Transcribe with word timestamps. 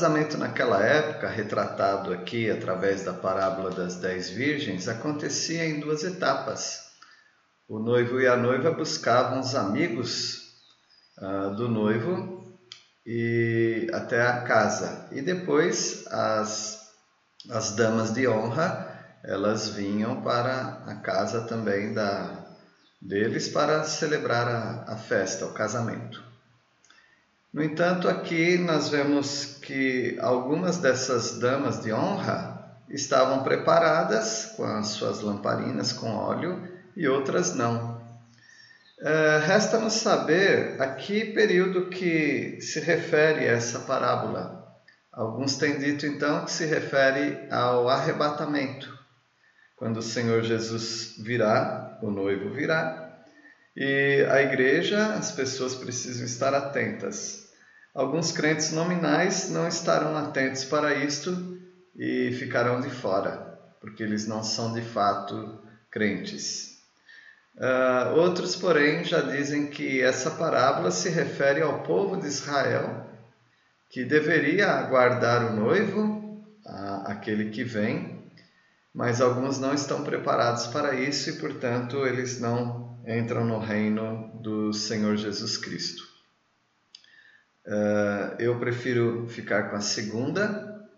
casamento 0.00 0.38
naquela 0.38 0.82
época, 0.82 1.28
retratado 1.28 2.10
aqui 2.10 2.50
através 2.50 3.04
da 3.04 3.12
parábola 3.12 3.70
das 3.70 3.96
dez 3.96 4.30
virgens, 4.30 4.88
acontecia 4.88 5.66
em 5.66 5.78
duas 5.78 6.02
etapas. 6.04 6.80
O 7.68 7.78
noivo 7.78 8.18
e 8.18 8.26
a 8.26 8.34
noiva 8.34 8.70
buscavam 8.70 9.40
os 9.40 9.54
amigos 9.54 10.54
uh, 11.18 11.54
do 11.54 11.68
noivo 11.68 12.58
e 13.04 13.90
até 13.92 14.22
a 14.22 14.40
casa. 14.40 15.06
E 15.12 15.20
depois 15.20 16.06
as, 16.10 16.80
as 17.50 17.72
damas 17.72 18.14
de 18.14 18.26
honra 18.26 18.88
elas 19.22 19.68
vinham 19.68 20.22
para 20.22 20.82
a 20.86 20.94
casa 20.94 21.42
também 21.42 21.92
da, 21.92 22.42
deles 23.02 23.50
para 23.50 23.84
celebrar 23.84 24.48
a, 24.48 24.94
a 24.94 24.96
festa, 24.96 25.44
o 25.44 25.52
casamento. 25.52 26.29
No 27.52 27.62
entanto, 27.62 28.08
aqui 28.08 28.58
nós 28.58 28.88
vemos 28.88 29.58
que 29.62 30.16
algumas 30.20 30.78
dessas 30.78 31.38
damas 31.38 31.82
de 31.82 31.92
honra 31.92 32.76
estavam 32.88 33.42
preparadas 33.42 34.52
com 34.56 34.64
as 34.64 34.88
suas 34.88 35.20
lamparinas 35.20 35.92
com 35.92 36.14
óleo 36.14 36.62
e 36.96 37.08
outras 37.08 37.54
não. 37.54 38.00
É, 39.00 39.38
Resta-nos 39.46 39.94
saber 39.94 40.80
a 40.80 40.88
que 40.94 41.24
período 41.24 41.88
que 41.88 42.60
se 42.60 42.78
refere 42.80 43.44
essa 43.44 43.80
parábola. 43.80 44.60
Alguns 45.12 45.56
têm 45.56 45.78
dito 45.78 46.06
então 46.06 46.44
que 46.44 46.52
se 46.52 46.66
refere 46.66 47.48
ao 47.50 47.88
arrebatamento 47.88 49.00
quando 49.80 49.96
o 49.96 50.02
Senhor 50.02 50.42
Jesus 50.42 51.14
virá, 51.18 51.98
o 52.02 52.10
noivo 52.10 52.50
virá, 52.50 53.09
e 53.76 54.26
a 54.30 54.42
igreja, 54.42 55.14
as 55.14 55.32
pessoas 55.32 55.74
precisam 55.74 56.24
estar 56.24 56.52
atentas. 56.54 57.48
Alguns 57.94 58.32
crentes 58.32 58.72
nominais 58.72 59.50
não 59.50 59.66
estarão 59.66 60.16
atentos 60.16 60.64
para 60.64 60.94
isto 60.94 61.58
e 61.96 62.32
ficarão 62.32 62.80
de 62.80 62.90
fora, 62.90 63.58
porque 63.80 64.02
eles 64.02 64.26
não 64.26 64.42
são 64.42 64.72
de 64.72 64.82
fato 64.82 65.58
crentes. 65.90 66.78
Uh, 67.56 68.16
outros, 68.16 68.56
porém, 68.56 69.04
já 69.04 69.20
dizem 69.20 69.66
que 69.66 70.00
essa 70.00 70.30
parábola 70.30 70.90
se 70.90 71.08
refere 71.08 71.60
ao 71.60 71.82
povo 71.82 72.16
de 72.16 72.26
Israel, 72.26 73.06
que 73.88 74.04
deveria 74.04 74.68
aguardar 74.68 75.52
o 75.52 75.56
noivo, 75.56 76.20
aquele 77.04 77.50
que 77.50 77.64
vem, 77.64 78.24
mas 78.94 79.20
alguns 79.20 79.58
não 79.58 79.74
estão 79.74 80.04
preparados 80.04 80.68
para 80.68 80.94
isso 80.94 81.30
e, 81.30 81.32
portanto, 81.34 82.06
eles 82.06 82.40
não 82.40 82.89
entram 83.06 83.44
no 83.44 83.58
reino 83.58 84.30
do 84.42 84.72
Senhor 84.72 85.16
Jesus 85.16 85.56
Cristo. 85.56 86.02
Uh, 87.66 88.34
eu 88.38 88.58
prefiro 88.58 89.28
ficar 89.28 89.70
com 89.70 89.76
a 89.76 89.80
segunda. 89.80 90.88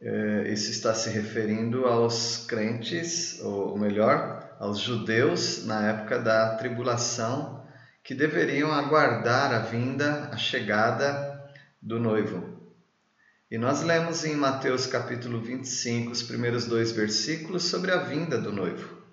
Uh, 0.00 0.48
isso 0.48 0.70
está 0.70 0.94
se 0.94 1.08
referindo 1.10 1.86
aos 1.86 2.44
crentes, 2.46 3.40
ou 3.40 3.78
melhor, 3.78 4.56
aos 4.58 4.78
judeus 4.78 5.64
na 5.64 5.88
época 5.88 6.18
da 6.18 6.56
tribulação, 6.56 7.64
que 8.02 8.14
deveriam 8.14 8.72
aguardar 8.72 9.52
a 9.52 9.60
vinda, 9.60 10.28
a 10.32 10.36
chegada 10.36 11.50
do 11.80 11.98
noivo. 11.98 12.56
E 13.50 13.56
nós 13.56 13.82
lemos 13.82 14.24
em 14.24 14.34
Mateus 14.34 14.86
capítulo 14.86 15.40
25, 15.40 16.10
os 16.10 16.22
primeiros 16.22 16.66
dois 16.66 16.90
versículos, 16.90 17.64
sobre 17.64 17.92
a 17.92 17.98
vinda 17.98 18.40
do 18.40 18.52
noivo. 18.52 19.05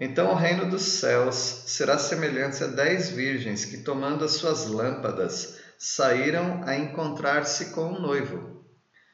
Então 0.00 0.30
o 0.30 0.36
reino 0.36 0.70
dos 0.70 0.82
céus 0.82 1.34
será 1.66 1.98
semelhante 1.98 2.62
a 2.62 2.68
dez 2.68 3.10
virgens 3.10 3.64
que, 3.64 3.78
tomando 3.78 4.24
as 4.24 4.32
suas 4.32 4.66
lâmpadas, 4.66 5.58
saíram 5.76 6.62
a 6.64 6.76
encontrar-se 6.76 7.66
com 7.66 7.92
o 7.92 8.00
noivo. 8.00 8.64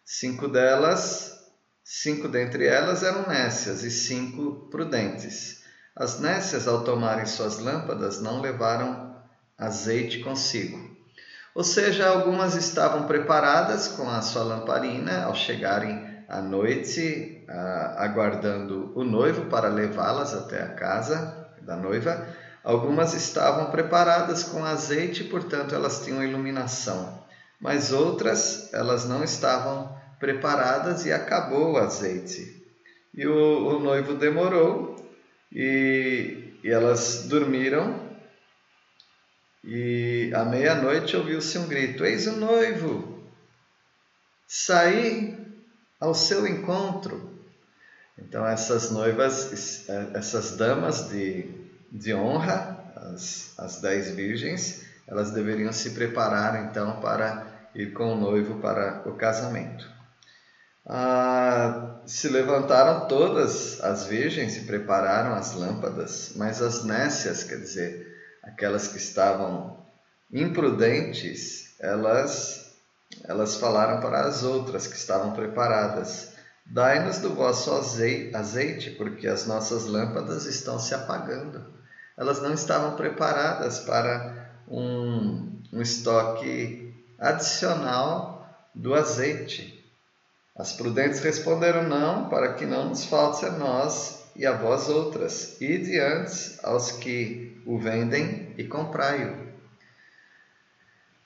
Cinco 0.05 0.47
delas, 0.47 1.33
cinco 1.83 2.29
dentre 2.29 2.67
elas 2.67 3.03
eram 3.03 3.27
nécias 3.27 3.83
e 3.83 3.91
cinco 3.91 4.69
prudentes. 4.69 5.63
As 5.97 6.21
nécias, 6.21 6.69
ao 6.69 6.85
tomarem 6.85 7.25
suas 7.25 7.59
lâmpadas, 7.59 8.21
não 8.21 8.43
levaram 8.43 9.17
azeite 9.57 10.19
consigo. 10.19 10.95
Ou 11.55 11.65
seja, 11.65 12.09
algumas 12.09 12.57
estavam 12.57 13.07
preparadas 13.07 13.89
com 13.89 14.11
a 14.11 14.21
sua 14.21 14.43
lamparina 14.43 15.23
ao 15.23 15.35
chegarem 15.35 16.25
à 16.29 16.43
noite, 16.43 17.34
aguardando 17.97 18.93
o 18.95 19.05
noivo 19.05 19.47
para 19.47 19.69
levá-las 19.69 20.35
até 20.35 20.63
a 20.63 20.75
casa 20.75 21.49
da 21.63 21.77
noiva. 21.77 22.27
Algumas 22.63 23.15
estavam 23.15 23.71
preparadas 23.71 24.45
com 24.45 24.65
azeite, 24.65 25.25
portanto 25.25 25.75
elas 25.75 26.03
tinham 26.05 26.25
iluminação. 26.25 27.23
Mas 27.61 27.93
outras, 27.93 28.73
elas 28.73 29.07
não 29.07 29.23
estavam 29.23 29.95
preparadas 30.19 31.05
e 31.05 31.13
acabou 31.13 31.73
o 31.73 31.79
azeite. 31.79 32.63
E 33.15 33.27
o, 33.27 33.77
o 33.77 33.79
noivo 33.79 34.15
demorou 34.15 34.97
e, 35.53 36.59
e 36.63 36.71
elas 36.71 37.25
dormiram 37.29 38.05
e 39.67 40.31
à 40.35 40.45
meia-noite 40.45 41.17
ouviu-se 41.17 41.57
um 41.57 41.67
grito: 41.67 42.05
Eis 42.05 42.27
o 42.27 42.33
noivo! 42.33 43.25
Saí 44.47 45.39
ao 45.99 46.15
seu 46.15 46.47
encontro. 46.47 47.34
Então, 48.19 48.47
essas 48.47 48.91
noivas, 48.91 49.89
essas 50.15 50.57
damas 50.57 51.09
de, 51.09 51.49
de 51.91 52.15
honra, 52.15 52.79
as, 52.97 53.53
as 53.59 53.81
dez 53.81 54.11
virgens, 54.11 54.83
elas 55.07 55.31
deveriam 55.31 55.73
se 55.73 55.91
preparar 55.91 56.65
então 56.67 57.01
para 57.01 57.47
ir 57.75 57.93
com 57.93 58.13
o 58.13 58.17
noivo 58.17 58.61
para 58.61 59.03
o 59.05 59.15
casamento. 59.15 59.93
Ah, 60.87 61.99
se 62.07 62.29
levantaram 62.29 63.09
todas 63.09 63.81
as 63.81 64.05
virgens 64.05 64.57
e 64.57 64.61
prepararam 64.63 65.35
as 65.35 65.55
lâmpadas, 65.55 66.33
mas 66.37 66.61
as 66.61 66.85
nécias, 66.85 67.43
quer 67.43 67.59
dizer, 67.59 68.15
aquelas 68.43 68.87
que 68.89 68.99
estavam 68.99 69.79
imprudentes, 70.31 71.75
elas, 71.81 72.71
elas 73.25 73.57
falaram 73.57 74.01
para 74.01 74.27
as 74.27 74.43
outras 74.43 74.87
que 74.87 74.97
estavam 74.97 75.33
preparadas: 75.33 76.34
Dai-nos 76.67 77.19
do 77.19 77.35
vosso 77.35 77.71
azeite, 77.73 78.91
porque 78.93 79.29
as 79.29 79.47
nossas 79.47 79.87
lâmpadas 79.87 80.47
estão 80.47 80.79
se 80.79 80.95
apagando. 80.95 81.65
Elas 82.17 82.41
não 82.41 82.55
estavam 82.55 82.97
preparadas 82.97 83.81
para 83.81 84.51
um, 84.69 85.61
um 85.73 85.83
estoque 85.83 86.95
adicional 87.19 88.49
do 88.75 88.95
azeite. 88.95 89.85
As 90.57 90.73
prudentes 90.73 91.21
responderam: 91.21 91.83
Não, 91.89 92.29
para 92.29 92.55
que 92.55 92.65
não 92.65 92.89
nos 92.89 93.05
falte 93.05 93.45
a 93.45 93.51
nós 93.51 94.25
e 94.35 94.47
a 94.47 94.53
vós 94.53 94.89
outras, 94.89 95.61
e 95.61 95.79
diante 95.79 96.59
aos 96.63 96.93
que 96.93 97.63
o 97.67 97.79
vendem 97.79 98.55
e 98.57 98.65
comprai-o. 98.65 99.45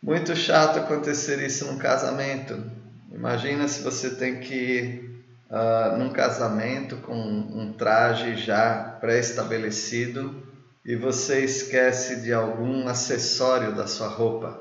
Muito 0.03 0.37
chato 0.37 0.79
acontecer 0.79 1.45
isso 1.45 1.65
num 1.67 1.79
casamento. 1.79 2.71
Imagina 3.11 3.67
se 3.67 3.83
você 3.83 4.11
tem 4.11 4.41
que 4.41 5.08
uh, 5.51 5.97
num 5.97 6.11
casamento 6.11 6.97
com 6.97 7.15
um 7.15 7.73
traje 7.73 8.37
já 8.37 8.97
pré-estabelecido 9.01 10.47
e 10.85 10.97
você 10.97 11.45
esquece 11.45 12.23
de 12.23 12.33
algum 12.33 12.89
acessório 12.89 13.75
da 13.75 13.87
sua 13.87 14.09
roupa. 14.09 14.61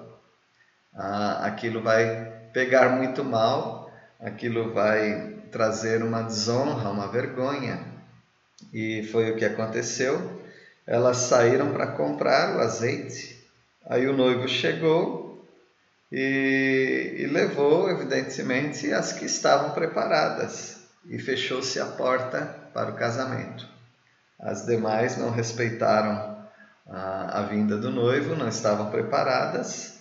Uh, 0.93 1.43
aquilo 1.43 1.81
vai 1.81 2.25
pegar 2.53 2.89
muito 2.89 3.23
mal, 3.23 3.91
aquilo 4.19 4.73
vai 4.73 5.35
trazer 5.51 6.03
uma 6.03 6.23
desonra, 6.23 6.89
uma 6.89 7.07
vergonha. 7.07 7.79
E 8.73 9.03
foi 9.11 9.31
o 9.31 9.37
que 9.37 9.45
aconteceu. 9.45 10.41
Elas 10.85 11.17
saíram 11.17 11.71
para 11.71 11.87
comprar 11.87 12.57
o 12.57 12.59
azeite. 12.59 13.45
Aí 13.85 14.07
o 14.07 14.15
noivo 14.15 14.47
chegou 14.47 15.47
e, 16.11 17.15
e 17.19 17.25
levou, 17.27 17.89
evidentemente, 17.89 18.91
as 18.91 19.13
que 19.13 19.25
estavam 19.25 19.71
preparadas. 19.71 20.76
E 21.09 21.17
fechou-se 21.19 21.79
a 21.79 21.85
porta 21.85 22.69
para 22.73 22.91
o 22.91 22.95
casamento. 22.95 23.67
As 24.39 24.65
demais 24.65 25.17
não 25.17 25.31
respeitaram 25.31 26.45
a, 26.87 27.39
a 27.39 27.41
vinda 27.43 27.77
do 27.77 27.91
noivo, 27.91 28.35
não 28.35 28.47
estavam 28.47 28.89
preparadas 28.89 29.99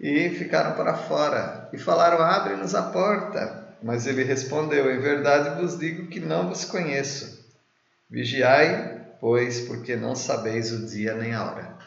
e 0.00 0.30
ficaram 0.30 0.74
para 0.74 0.94
fora. 0.94 1.68
E 1.72 1.78
falaram: 1.78 2.20
Abre-nos 2.20 2.74
a 2.74 2.82
porta. 2.82 3.66
Mas 3.82 4.06
ele 4.06 4.24
respondeu: 4.24 4.90
Em 4.90 5.00
verdade 5.00 5.60
vos 5.60 5.78
digo 5.78 6.08
que 6.08 6.20
não 6.20 6.48
vos 6.48 6.64
conheço. 6.64 7.46
Vigiai, 8.10 9.06
pois, 9.20 9.60
porque 9.60 9.94
não 9.94 10.14
sabeis 10.14 10.72
o 10.72 10.86
dia 10.86 11.14
nem 11.14 11.34
a 11.34 11.44
hora. 11.44 11.78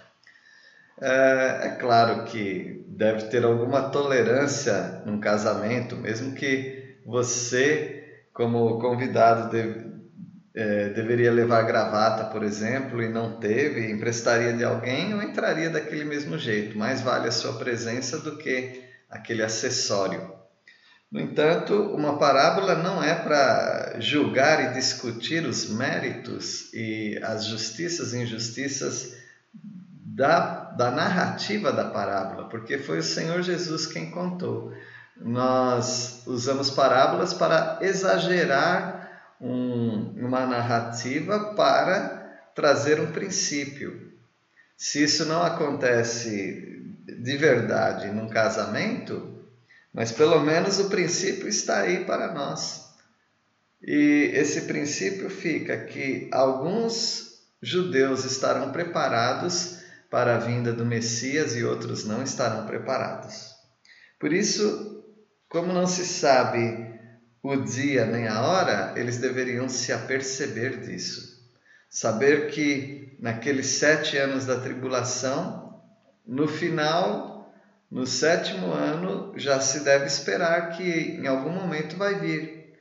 É, 1.02 1.62
é 1.64 1.69
claro 1.80 2.25
que 2.25 2.86
deve 2.88 3.24
ter 3.25 3.44
alguma 3.44 3.90
tolerância 3.90 5.02
num 5.06 5.19
casamento, 5.19 5.96
mesmo 5.96 6.34
que 6.34 7.00
você, 7.04 8.00
como 8.42 8.80
convidado, 8.80 9.52
deve, 9.52 9.86
é, 10.56 10.90
deveria 10.90 11.32
levar 11.32 11.62
gravata, 11.62 12.24
por 12.26 12.42
exemplo, 12.42 13.00
e 13.04 13.08
não 13.08 13.40
teve, 13.40 13.92
emprestaria 13.92 14.52
de 14.52 14.64
alguém 14.64 15.14
ou 15.14 15.22
entraria 15.22 15.70
daquele 15.70 16.04
mesmo 16.04 16.40
jeito. 16.40 16.76
Mais 16.76 17.02
vale 17.02 17.28
a 17.28 17.32
sua 17.32 17.54
presença 17.60 18.18
do 18.18 18.38
que 18.40 18.82
aquele 19.08 19.44
acessório. 19.44 20.34
No 21.12 21.20
entanto, 21.20 21.76
uma 21.94 22.18
parábola 22.18 22.74
não 22.74 23.04
é 23.04 23.14
para 23.14 23.98
julgar 24.00 24.72
e 24.72 24.74
discutir 24.74 25.46
os 25.46 25.70
méritos 25.70 26.74
e 26.74 27.20
as 27.22 27.46
justiças 27.46 28.12
e 28.12 28.24
injustiças 28.24 29.18
da, 29.54 30.72
da 30.72 30.90
narrativa 30.90 31.72
da 31.72 31.86
parábola, 31.86 32.50
porque 32.50 32.80
foi 32.80 33.00
o 33.00 33.04
Senhor 33.04 33.44
Jesus 33.44 33.86
quem 33.86 34.10
contou. 34.10 34.74
Nós 35.23 36.23
usamos 36.25 36.71
parábolas 36.71 37.33
para 37.33 37.79
exagerar 37.81 39.01
um, 39.39 40.13
uma 40.18 40.45
narrativa 40.45 41.53
para 41.56 42.39
trazer 42.56 43.00
um 43.00 43.12
princípio. 43.12 44.12
Se 44.75 45.03
isso 45.03 45.25
não 45.25 45.44
acontece 45.44 46.81
de 47.06 47.38
verdade 47.38 48.07
num 48.07 48.27
casamento, 48.27 49.31
mas 49.94 50.12
pelo 50.12 50.39
menos 50.39 50.79
o 50.79 50.89
princípio 50.89 51.47
está 51.47 51.81
aí 51.81 52.06
para 52.06 52.33
nós. 52.33 52.89
E 53.81 54.31
esse 54.33 54.62
princípio 54.62 55.29
fica 55.29 55.77
que 55.85 56.29
alguns 56.31 57.41
judeus 57.62 58.25
estarão 58.25 58.71
preparados 58.71 59.79
para 60.09 60.35
a 60.35 60.39
vinda 60.39 60.73
do 60.73 60.85
Messias 60.85 61.56
e 61.56 61.63
outros 61.63 62.06
não 62.06 62.21
estarão 62.21 62.65
preparados. 62.65 63.56
Por 64.19 64.33
isso, 64.33 65.03
como 65.51 65.74
não 65.74 65.86
se 65.86 66.06
sabe 66.06 66.89
o 67.44 67.57
dia 67.57 68.06
nem 68.06 68.25
a 68.25 68.42
hora, 68.42 68.94
eles 68.95 69.18
deveriam 69.18 69.68
se 69.68 69.92
aperceber 69.92 70.80
disso. 70.80 71.42
Saber 71.89 72.48
que 72.51 73.18
naqueles 73.19 73.65
sete 73.65 74.18
anos 74.18 74.45
da 74.45 74.62
tribulação, 74.62 75.81
no 76.25 76.48
final 76.48 77.51
no 77.92 78.07
sétimo 78.07 78.71
ano 78.71 79.33
já 79.36 79.59
se 79.59 79.81
deve 79.81 80.06
esperar 80.06 80.69
que 80.69 81.18
em 81.19 81.27
algum 81.27 81.50
momento 81.50 81.97
vai 81.97 82.18
vir. 82.18 82.74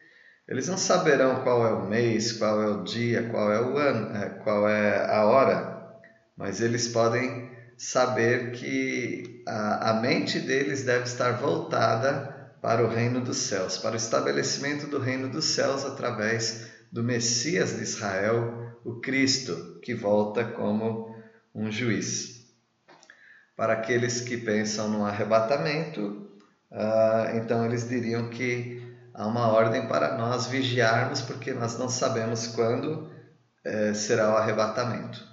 Eles 0.47 0.69
não 0.69 0.77
saberão 0.77 1.43
qual 1.43 1.67
é 1.67 1.73
o 1.73 1.89
mês, 1.89 2.33
qual 2.35 2.63
é 2.63 2.69
o 2.69 2.85
dia, 2.85 3.29
qual 3.31 3.53
é 3.53 3.61
o 3.61 3.77
ano, 3.77 4.17
é, 4.17 4.29
qual 4.45 4.69
é 4.69 5.13
a 5.13 5.25
hora, 5.25 5.99
mas 6.37 6.61
eles 6.61 6.87
podem 6.87 7.51
saber 7.77 8.53
que 8.53 9.43
a, 9.49 9.91
a 9.91 9.95
mente 9.95 10.39
deles 10.39 10.85
deve 10.85 11.05
estar 11.05 11.33
voltada 11.33 12.40
para 12.61 12.85
o 12.85 12.89
reino 12.89 13.21
dos 13.21 13.39
céus, 13.39 13.79
para 13.79 13.95
o 13.95 13.97
estabelecimento 13.97 14.87
do 14.87 14.99
reino 14.99 15.29
dos 15.29 15.47
céus 15.47 15.85
através 15.85 16.69
do 16.93 17.03
Messias 17.03 17.77
de 17.77 17.83
Israel, 17.83 18.77
o 18.85 19.01
Cristo, 19.01 19.79
que 19.83 19.95
volta 19.95 20.45
como 20.45 21.15
um 21.55 21.71
juiz. 21.71 22.47
Para 23.57 23.75
aqueles 23.75 24.21
que 24.21 24.37
pensam 24.37 24.89
no 24.89 25.05
arrebatamento, 25.05 26.29
uh, 26.71 27.37
então 27.37 27.65
eles 27.65 27.89
diriam 27.89 28.29
que 28.29 28.83
há 29.15 29.27
uma 29.27 29.49
ordem 29.49 29.87
para 29.87 30.17
nós 30.17 30.47
vigiarmos, 30.47 31.21
porque 31.21 31.53
nós 31.53 31.79
não 31.79 31.89
sabemos 31.89 32.47
quando 32.49 33.11
uh, 33.67 33.95
será 33.95 34.33
o 34.33 34.37
arrebatamento. 34.37 35.27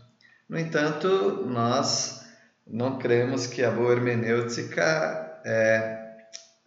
No 0.48 0.58
entanto, 0.58 1.46
nós 1.46 2.22
não 2.66 2.98
cremos 2.98 3.48
que 3.48 3.64
a 3.64 3.72
boa 3.72 3.94
hermenêutica 3.94 5.42
é 5.46 5.97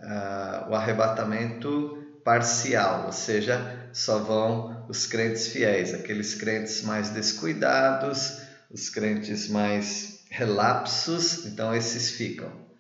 uh, 0.03 0.71
o 0.71 0.75
arrebatamento 0.75 2.21
parcial, 2.25 3.07
ou 3.07 3.13
seja, 3.13 3.89
só 3.93 4.19
vão 4.19 4.87
os 4.89 5.07
crentes 5.07 5.49
fiéis, 5.49 5.95
aqueles 5.95 6.35
crentes 6.35 6.83
mais 6.83 7.11
descuidados, 7.11 8.41
os 8.71 8.89
crentes 8.89 9.49
mais 9.49 10.25
relapsos, 10.31 11.47
então 11.47 11.75
esses 11.75 12.11
ficam. 12.13 12.71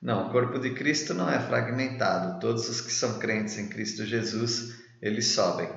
Não, 0.00 0.28
o 0.28 0.30
corpo 0.30 0.58
de 0.58 0.70
Cristo 0.70 1.12
não 1.12 1.28
é 1.28 1.38
fragmentado. 1.38 2.40
Todos 2.40 2.68
os 2.68 2.80
que 2.80 2.92
são 2.92 3.18
crentes 3.18 3.58
em 3.58 3.68
Cristo 3.68 4.06
Jesus, 4.06 4.74
eles 5.02 5.26
sobem. 5.26 5.68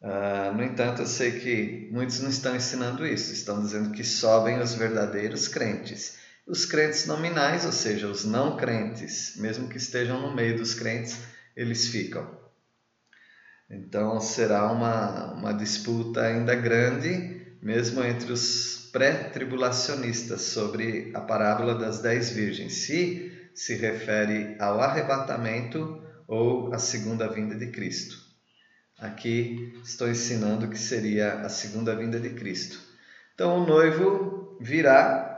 Uh, 0.00 0.54
no 0.54 0.62
entanto, 0.62 1.02
eu 1.02 1.06
sei 1.06 1.40
que 1.40 1.88
muitos 1.90 2.20
não 2.20 2.28
estão 2.28 2.54
ensinando 2.54 3.06
isso, 3.06 3.32
estão 3.32 3.60
dizendo 3.60 3.90
que 3.90 4.04
sobem 4.04 4.60
os 4.60 4.74
verdadeiros 4.74 5.48
crentes. 5.48 6.18
Os 6.46 6.66
crentes 6.66 7.06
nominais, 7.06 7.64
ou 7.64 7.72
seja, 7.72 8.08
os 8.08 8.24
não 8.24 8.56
crentes, 8.56 9.34
mesmo 9.36 9.68
que 9.68 9.78
estejam 9.78 10.20
no 10.20 10.34
meio 10.34 10.56
dos 10.58 10.74
crentes, 10.74 11.18
eles 11.56 11.88
ficam. 11.88 12.38
Então 13.70 14.20
será 14.20 14.70
uma, 14.70 15.32
uma 15.32 15.52
disputa 15.52 16.22
ainda 16.22 16.54
grande, 16.54 17.56
mesmo 17.62 18.04
entre 18.04 18.30
os 18.30 18.90
pré-tribulacionistas 18.92 20.42
sobre 20.42 21.10
a 21.14 21.20
parábola 21.20 21.74
das 21.74 22.00
dez 22.00 22.30
virgens, 22.30 22.74
se 22.74 23.32
se 23.54 23.76
refere 23.76 24.56
ao 24.58 24.80
arrebatamento 24.80 26.02
ou 26.26 26.74
à 26.74 26.78
segunda 26.78 27.28
vinda 27.28 27.54
de 27.54 27.68
Cristo. 27.68 28.18
Aqui 28.98 29.78
estou 29.84 30.08
ensinando 30.08 30.68
que 30.68 30.78
seria 30.78 31.34
a 31.40 31.48
segunda 31.48 31.94
vinda 31.94 32.18
de 32.18 32.30
Cristo. 32.30 32.80
Então 33.34 33.62
o 33.62 33.66
noivo 33.66 34.58
virá, 34.60 35.33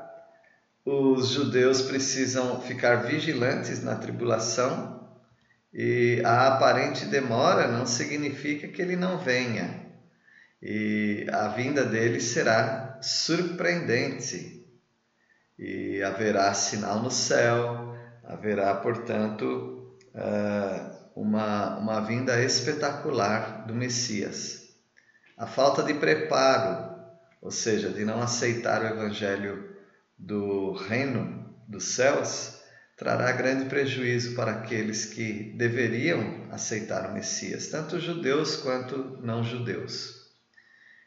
os 0.86 1.30
judeus 1.30 1.82
precisam 1.82 2.60
ficar 2.60 3.06
vigilantes 3.06 3.82
na 3.82 3.96
tribulação 3.96 5.04
e 5.74 6.22
a 6.24 6.46
aparente 6.46 7.06
demora 7.06 7.66
não 7.66 7.84
significa 7.84 8.68
que 8.68 8.80
ele 8.80 8.94
não 8.94 9.18
venha. 9.18 9.84
E 10.62 11.26
a 11.32 11.48
vinda 11.48 11.84
dele 11.84 12.20
será 12.20 12.98
surpreendente. 13.02 14.64
E 15.58 16.00
haverá 16.02 16.54
sinal 16.54 17.02
no 17.02 17.10
céu, 17.10 17.96
haverá, 18.22 18.74
portanto, 18.76 19.96
eh, 20.14 20.80
uma, 21.16 21.78
uma 21.78 22.00
vinda 22.00 22.40
espetacular 22.42 23.66
do 23.66 23.74
Messias. 23.74 24.68
A 25.36 25.46
falta 25.46 25.82
de 25.82 25.94
preparo, 25.94 26.94
ou 27.42 27.50
seja, 27.50 27.90
de 27.90 28.04
não 28.04 28.22
aceitar 28.22 28.82
o 28.82 28.86
evangelho 28.86 29.76
do 30.18 30.72
reino 30.72 31.54
dos 31.68 31.94
céus, 31.94 32.60
trará 32.96 33.32
grande 33.32 33.66
prejuízo 33.66 34.34
para 34.34 34.52
aqueles 34.52 35.04
que 35.04 35.54
deveriam 35.56 36.46
aceitar 36.50 37.10
o 37.10 37.12
Messias, 37.12 37.68
tanto 37.68 38.00
judeus 38.00 38.56
quanto 38.56 39.18
não 39.22 39.44
judeus. 39.44 40.14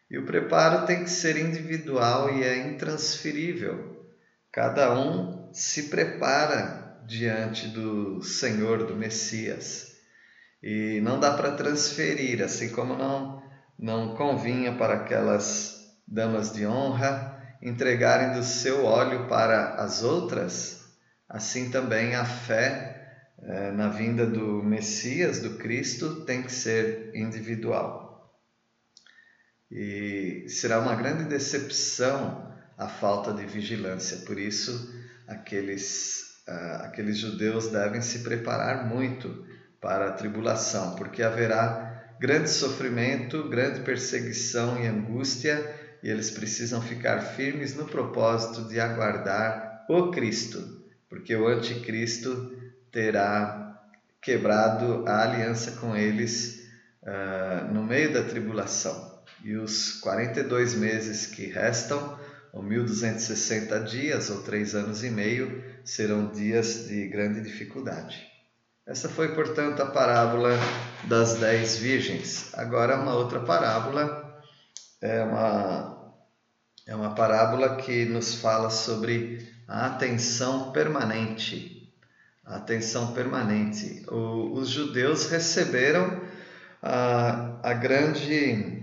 E 0.10 0.18
o 0.18 0.26
preparo 0.26 0.86
tem 0.86 1.04
que 1.04 1.10
ser 1.10 1.38
individual 1.38 2.36
e 2.36 2.44
é 2.44 2.68
intransferível. 2.68 4.06
Cada 4.52 5.00
um 5.00 5.50
se 5.54 5.84
prepara 5.84 7.04
diante 7.06 7.68
do 7.68 8.22
Senhor, 8.22 8.86
do 8.86 8.96
Messias. 8.96 9.96
E 10.62 11.00
não 11.02 11.20
dá 11.20 11.36
para 11.36 11.52
transferir, 11.52 12.42
assim 12.44 12.70
como 12.70 12.96
não, 12.96 13.42
não 13.78 14.16
convinha 14.16 14.76
para 14.76 14.96
aquelas 14.96 15.96
damas 16.08 16.52
de 16.52 16.66
honra 16.66 17.29
entregarem 17.62 18.34
do 18.34 18.44
seu 18.44 18.86
óleo 18.86 19.28
para 19.28 19.76
as 19.76 20.04
outras, 20.04 20.86
assim 21.28 21.70
também 21.70 22.16
a 22.16 22.26
fé 22.26 23.24
eh, 23.42 23.72
na 23.72 23.90
vinda 23.90 24.26
do 24.26 24.64
Messias, 24.64 25.40
do 25.40 25.58
Cristo, 25.58 26.26
tem 26.26 26.44
que 26.44 26.52
ser 26.52 27.12
individual. 27.16 28.10
E 29.72 30.46
será 30.48 30.80
uma 30.80 30.96
grande 30.96 31.26
decepção 31.26 32.50
a 32.78 32.88
falta 32.88 33.34
de 33.34 33.46
vigilância. 33.46 34.18
Por 34.26 34.40
isso, 34.40 34.94
aqueles, 35.28 36.42
uh, 36.48 36.86
aqueles 36.86 37.18
judeus 37.18 37.68
devem 37.68 38.02
se 38.02 38.20
preparar 38.20 38.88
muito 38.88 39.46
para 39.82 40.08
a 40.08 40.14
tribulação, 40.14 40.96
porque 40.96 41.22
haverá 41.22 42.16
grande 42.20 42.50
sofrimento, 42.50 43.48
grande 43.50 43.82
perseguição 43.82 44.82
e 44.82 44.88
angústia, 44.88 45.58
e 46.02 46.10
eles 46.10 46.32
precisam 46.32 46.82
ficar 46.82 47.20
firmes 47.22 47.76
no 47.76 47.86
propósito 47.86 48.68
de 48.68 48.80
aguardar 48.80 49.86
o 49.90 50.12
Cristo, 50.12 50.84
porque 51.10 51.36
o 51.36 51.48
anticristo 51.48 52.56
terá 52.92 53.82
quebrado 54.22 55.06
a 55.08 55.24
aliança 55.24 55.72
com 55.74 55.96
eles 55.96 56.68
uh, 57.04 57.74
no 57.74 57.84
meio 57.84 58.14
da 58.14 58.24
tribulação 58.24 59.10
e 59.44 59.56
os 59.56 59.94
42 59.94 60.76
meses 60.76 61.26
que 61.26 61.46
restam, 61.46 62.18
ou 62.52 62.64
1260 62.64 63.80
dias, 63.82 64.30
ou 64.30 64.42
três 64.42 64.74
anos 64.74 65.04
e 65.04 65.10
meio, 65.10 65.64
serão 65.84 66.28
dias 66.32 66.88
de 66.88 67.08
grande 67.08 67.42
dificuldade. 67.42 68.28
Essa 68.86 69.08
foi, 69.08 69.36
portanto, 69.36 69.82
a 69.82 69.86
parábola 69.86 70.58
das 71.04 71.36
dez 71.36 71.78
virgens. 71.78 72.50
Agora, 72.56 72.98
uma 72.98 73.14
outra 73.14 73.40
parábola 73.40 74.29
é 75.02 75.24
uma, 75.24 76.14
é 76.86 76.96
uma 76.96 77.16
parábola 77.16 77.78
que 77.78 78.06
nos 78.06 78.36
fala 78.36 78.70
sobre 78.70 79.48
a 79.68 79.88
atenção 79.88 80.72
permanente. 80.72 81.94
A 82.46 82.58
atenção 82.58 83.14
permanente. 83.14 84.04
O, 84.10 84.54
os 84.54 84.70
judeus 84.70 85.30
receberam 85.30 86.22
a, 86.82 87.60
a 87.64 87.74
grande 87.74 88.80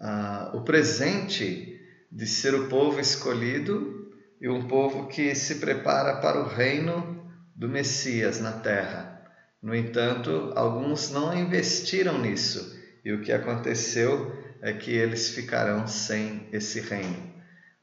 ah, 0.00 0.50
o 0.54 0.60
presente 0.60 1.80
de 2.10 2.26
ser 2.26 2.54
o 2.54 2.68
povo 2.68 3.00
escolhido 3.00 4.10
e 4.40 4.48
um 4.48 4.68
povo 4.68 5.06
que 5.06 5.34
se 5.34 5.56
prepara 5.56 6.16
para 6.20 6.40
o 6.40 6.48
reino 6.48 7.30
do 7.54 7.68
Messias 7.68 8.40
na 8.40 8.52
terra. 8.52 9.22
No 9.62 9.74
entanto, 9.74 10.52
alguns 10.54 11.10
não 11.10 11.36
investiram 11.36 12.20
nisso, 12.20 12.76
e 13.04 13.12
o 13.12 13.22
que 13.22 13.32
aconteceu 13.32 14.45
é 14.62 14.72
que 14.72 14.90
eles 14.90 15.30
ficarão 15.30 15.86
sem 15.86 16.48
esse 16.52 16.80
reino, 16.80 17.34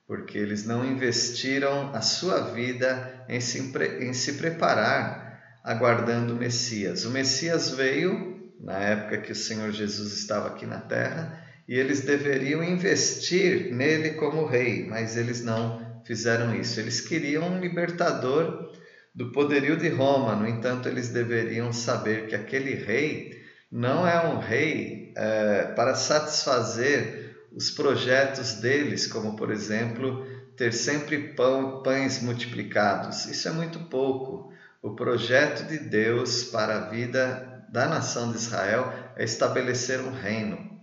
porque 0.08 0.38
eles 0.38 0.66
não 0.66 0.86
investiram 0.86 1.94
a 1.94 2.02
sua 2.02 2.52
vida 2.52 3.26
em 3.30 3.40
se, 3.40 3.72
em 4.00 4.14
se 4.14 4.34
preparar 4.34 5.24
aguardando 5.64 6.34
o 6.34 6.38
Messias. 6.38 7.06
O 7.06 7.12
Messias 7.12 7.70
veio 7.72 8.52
na 8.60 8.78
época 8.78 9.20
que 9.20 9.32
o 9.32 9.36
Senhor 9.36 9.72
Jesus 9.72 10.14
estava 10.14 10.50
aqui 10.50 10.66
na 10.66 10.80
terra 10.80 11.42
e 11.68 11.76
eles 11.76 12.02
deveriam 12.02 12.64
investir 12.64 13.74
nele 13.74 14.12
como 14.12 14.46
rei, 14.46 14.86
mas 14.88 15.16
eles 15.16 15.44
não 15.44 16.02
fizeram 16.06 16.54
isso. 16.54 16.80
Eles 16.80 17.00
queriam 17.00 17.48
um 17.48 17.60
libertador 17.60 18.74
do 19.16 19.32
poderio 19.32 19.78
de 19.78 19.90
Roma, 19.90 20.36
no 20.36 20.48
entanto, 20.48 20.90
eles 20.90 21.10
deveriam 21.10 21.72
saber 21.72 22.28
que 22.28 22.36
aquele 22.36 22.74
rei 22.74 23.32
não 23.72 24.08
é 24.08 24.28
um 24.28 24.40
rei 24.40 25.03
é, 25.16 25.74
para 25.76 25.96
satisfazer 25.96 27.48
os 27.52 27.70
projetos 27.70 28.56
deles, 28.56 29.08
como 29.08 29.36
por 29.36 29.52
exemplo 29.52 30.26
ter 30.58 30.74
sempre 30.74 31.34
pão, 31.34 31.82
pães 31.84 32.22
multiplicados. 32.22 33.26
Isso 33.26 33.48
é 33.48 33.52
muito 33.52 33.80
pouco. 33.82 34.52
O 34.82 34.96
projeto 34.96 35.68
de 35.68 35.78
Deus 35.80 36.44
para 36.46 36.78
a 36.78 36.90
vida 36.90 37.66
da 37.70 37.88
nação 37.88 38.32
de 38.32 38.38
Israel 38.38 38.92
é 39.16 39.24
estabelecer 39.24 40.00
um 40.00 40.12
reino. 40.12 40.80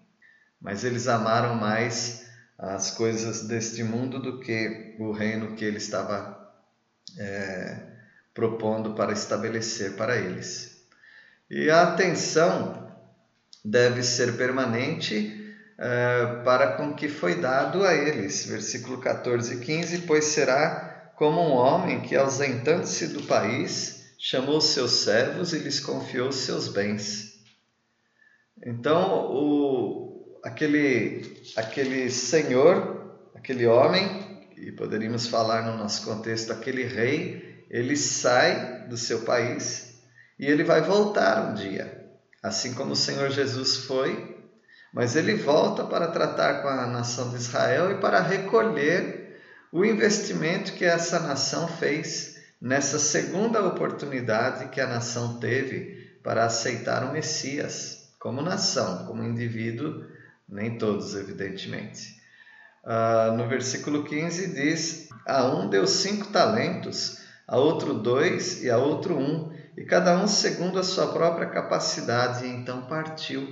Mas 0.60 0.84
eles 0.84 1.06
amaram 1.06 1.54
mais 1.54 2.26
as 2.58 2.90
coisas 2.90 3.46
deste 3.46 3.82
mundo 3.82 4.20
do 4.20 4.40
que 4.40 4.96
o 4.98 5.12
reino 5.12 5.54
que 5.54 5.64
ele 5.64 5.78
estava 5.78 6.52
é, 7.18 7.76
propondo 8.34 8.94
para 8.94 9.12
estabelecer 9.12 9.92
para 9.92 10.16
eles. 10.16 10.84
E 11.48 11.70
a 11.70 11.82
atenção 11.82 12.89
deve 13.64 14.02
ser 14.02 14.36
permanente 14.36 15.54
uh, 15.78 16.42
para 16.44 16.72
com 16.72 16.94
que 16.94 17.08
foi 17.08 17.36
dado 17.36 17.84
a 17.84 17.94
eles. 17.94 18.46
Versículo 18.46 18.98
14 18.98 19.54
e 19.54 19.60
15: 19.60 19.98
Pois 20.02 20.24
será 20.26 21.12
como 21.16 21.40
um 21.40 21.52
homem 21.52 22.00
que, 22.00 22.16
ausentando-se 22.16 23.08
do 23.08 23.22
país, 23.24 24.14
chamou 24.18 24.60
seus 24.60 24.92
servos 24.92 25.52
e 25.52 25.58
lhes 25.58 25.80
confiou 25.80 26.32
seus 26.32 26.68
bens. 26.68 27.40
Então, 28.64 29.32
o, 29.32 30.40
aquele, 30.44 31.42
aquele 31.56 32.10
senhor, 32.10 33.18
aquele 33.34 33.66
homem, 33.66 34.48
e 34.56 34.72
poderíamos 34.72 35.26
falar 35.26 35.62
no 35.62 35.78
nosso 35.78 36.04
contexto, 36.04 36.52
aquele 36.52 36.84
rei, 36.84 37.64
ele 37.70 37.96
sai 37.96 38.86
do 38.88 38.96
seu 38.96 39.22
país 39.22 40.00
e 40.38 40.46
ele 40.46 40.64
vai 40.64 40.82
voltar 40.82 41.50
um 41.50 41.54
dia, 41.54 41.99
assim 42.42 42.74
como 42.74 42.92
o 42.92 42.96
Senhor 42.96 43.30
Jesus 43.30 43.78
foi, 43.78 44.38
mas 44.92 45.14
ele 45.14 45.34
volta 45.34 45.84
para 45.84 46.08
tratar 46.08 46.62
com 46.62 46.68
a 46.68 46.86
nação 46.86 47.30
de 47.30 47.36
Israel 47.36 47.92
e 47.92 48.00
para 48.00 48.20
recolher 48.20 49.38
o 49.72 49.84
investimento 49.84 50.72
que 50.72 50.84
essa 50.84 51.20
nação 51.20 51.68
fez 51.68 52.36
nessa 52.60 52.98
segunda 52.98 53.64
oportunidade 53.64 54.68
que 54.68 54.80
a 54.80 54.86
nação 54.86 55.38
teve 55.38 56.18
para 56.22 56.44
aceitar 56.44 57.04
o 57.04 57.12
Messias, 57.12 58.10
como 58.18 58.42
nação, 58.42 59.06
como 59.06 59.22
indivíduo, 59.22 60.04
nem 60.48 60.76
todos, 60.76 61.14
evidentemente. 61.14 62.20
Uh, 62.84 63.36
no 63.36 63.48
versículo 63.48 64.04
15 64.04 64.54
diz: 64.54 65.08
A 65.26 65.46
um 65.46 65.68
deu 65.68 65.86
cinco 65.86 66.26
talentos, 66.28 67.18
a 67.46 67.56
outro 67.56 67.94
dois 67.94 68.62
e 68.62 68.70
a 68.70 68.76
outro 68.76 69.16
um, 69.16 69.49
e 69.76 69.84
cada 69.84 70.16
um 70.18 70.26
segundo 70.26 70.78
a 70.78 70.82
sua 70.82 71.12
própria 71.12 71.48
capacidade, 71.48 72.44
e 72.44 72.48
então 72.48 72.82
partiu. 72.82 73.46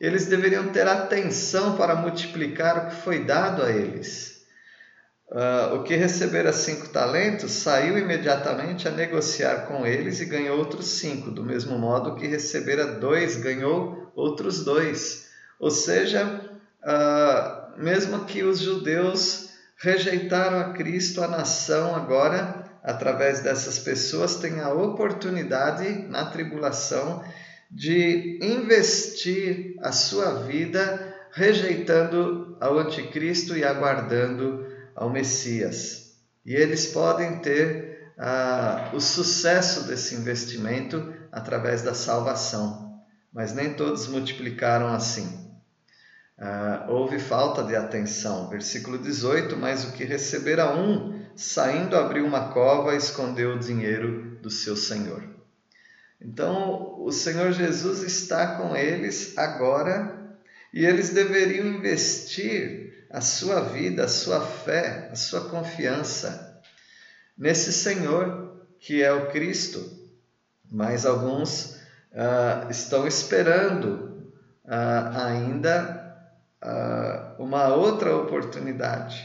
Eles 0.00 0.26
deveriam 0.26 0.68
ter 0.68 0.86
atenção 0.86 1.76
para 1.76 1.96
multiplicar 1.96 2.78
o 2.78 2.88
que 2.88 3.02
foi 3.02 3.24
dado 3.24 3.62
a 3.62 3.70
eles. 3.70 4.38
Uh, 5.30 5.74
o 5.74 5.82
que 5.82 5.94
recebera 5.94 6.54
cinco 6.54 6.88
talentos 6.88 7.52
saiu 7.52 7.98
imediatamente 7.98 8.88
a 8.88 8.90
negociar 8.90 9.66
com 9.66 9.84
eles 9.84 10.20
e 10.20 10.24
ganhou 10.24 10.56
outros 10.56 10.86
cinco, 10.86 11.30
do 11.30 11.44
mesmo 11.44 11.78
modo 11.78 12.14
que 12.14 12.26
recebera 12.26 12.86
dois, 12.86 13.36
ganhou 13.36 14.10
outros 14.14 14.64
dois. 14.64 15.28
Ou 15.60 15.70
seja, 15.70 16.40
uh, 16.82 17.78
mesmo 17.78 18.24
que 18.24 18.42
os 18.42 18.60
judeus 18.60 19.50
rejeitaram 19.76 20.60
a 20.60 20.72
Cristo, 20.72 21.22
a 21.22 21.28
nação 21.28 21.94
agora 21.94 22.57
através 22.88 23.40
dessas 23.40 23.78
pessoas, 23.78 24.36
tem 24.36 24.60
a 24.60 24.72
oportunidade 24.72 26.06
na 26.08 26.24
tribulação 26.24 27.22
de 27.70 28.38
investir 28.42 29.74
a 29.82 29.92
sua 29.92 30.44
vida 30.44 31.14
rejeitando 31.30 32.56
ao 32.58 32.78
Anticristo 32.78 33.54
e 33.54 33.62
aguardando 33.62 34.66
ao 34.96 35.10
Messias. 35.10 36.14
E 36.46 36.54
eles 36.54 36.86
podem 36.86 37.40
ter 37.40 38.10
ah, 38.16 38.90
o 38.94 39.00
sucesso 39.00 39.86
desse 39.86 40.14
investimento 40.14 41.12
através 41.30 41.82
da 41.82 41.92
salvação, 41.92 43.02
mas 43.30 43.52
nem 43.54 43.74
todos 43.74 44.08
multiplicaram 44.08 44.88
assim. 44.88 45.46
Ah, 46.38 46.86
houve 46.88 47.18
falta 47.18 47.62
de 47.62 47.76
atenção. 47.76 48.48
Versículo 48.48 48.96
18: 48.96 49.58
Mas 49.58 49.84
o 49.84 49.92
que 49.92 50.04
recebera 50.04 50.74
um, 50.74 51.17
saindo, 51.38 51.96
abriu 51.96 52.26
uma 52.26 52.48
cova 52.48 52.94
e 52.94 52.98
escondeu 52.98 53.54
o 53.54 53.58
dinheiro 53.58 54.36
do 54.42 54.50
seu 54.50 54.76
senhor. 54.76 55.22
Então, 56.20 57.00
o 57.00 57.12
Senhor 57.12 57.52
Jesus 57.52 58.02
está 58.02 58.56
com 58.56 58.74
eles 58.74 59.38
agora 59.38 60.36
e 60.74 60.84
eles 60.84 61.10
deveriam 61.10 61.64
investir 61.64 63.06
a 63.08 63.20
sua 63.20 63.60
vida, 63.60 64.04
a 64.04 64.08
sua 64.08 64.40
fé, 64.40 65.08
a 65.12 65.16
sua 65.16 65.48
confiança 65.48 66.60
nesse 67.36 67.72
Senhor 67.72 68.66
que 68.80 69.00
é 69.00 69.12
o 69.12 69.30
Cristo. 69.30 69.80
Mas 70.68 71.06
alguns 71.06 71.76
uh, 72.12 72.68
estão 72.68 73.06
esperando 73.06 74.32
uh, 74.64 75.16
ainda 75.16 76.18
uh, 76.62 77.42
uma 77.42 77.68
outra 77.68 78.14
oportunidade, 78.16 79.24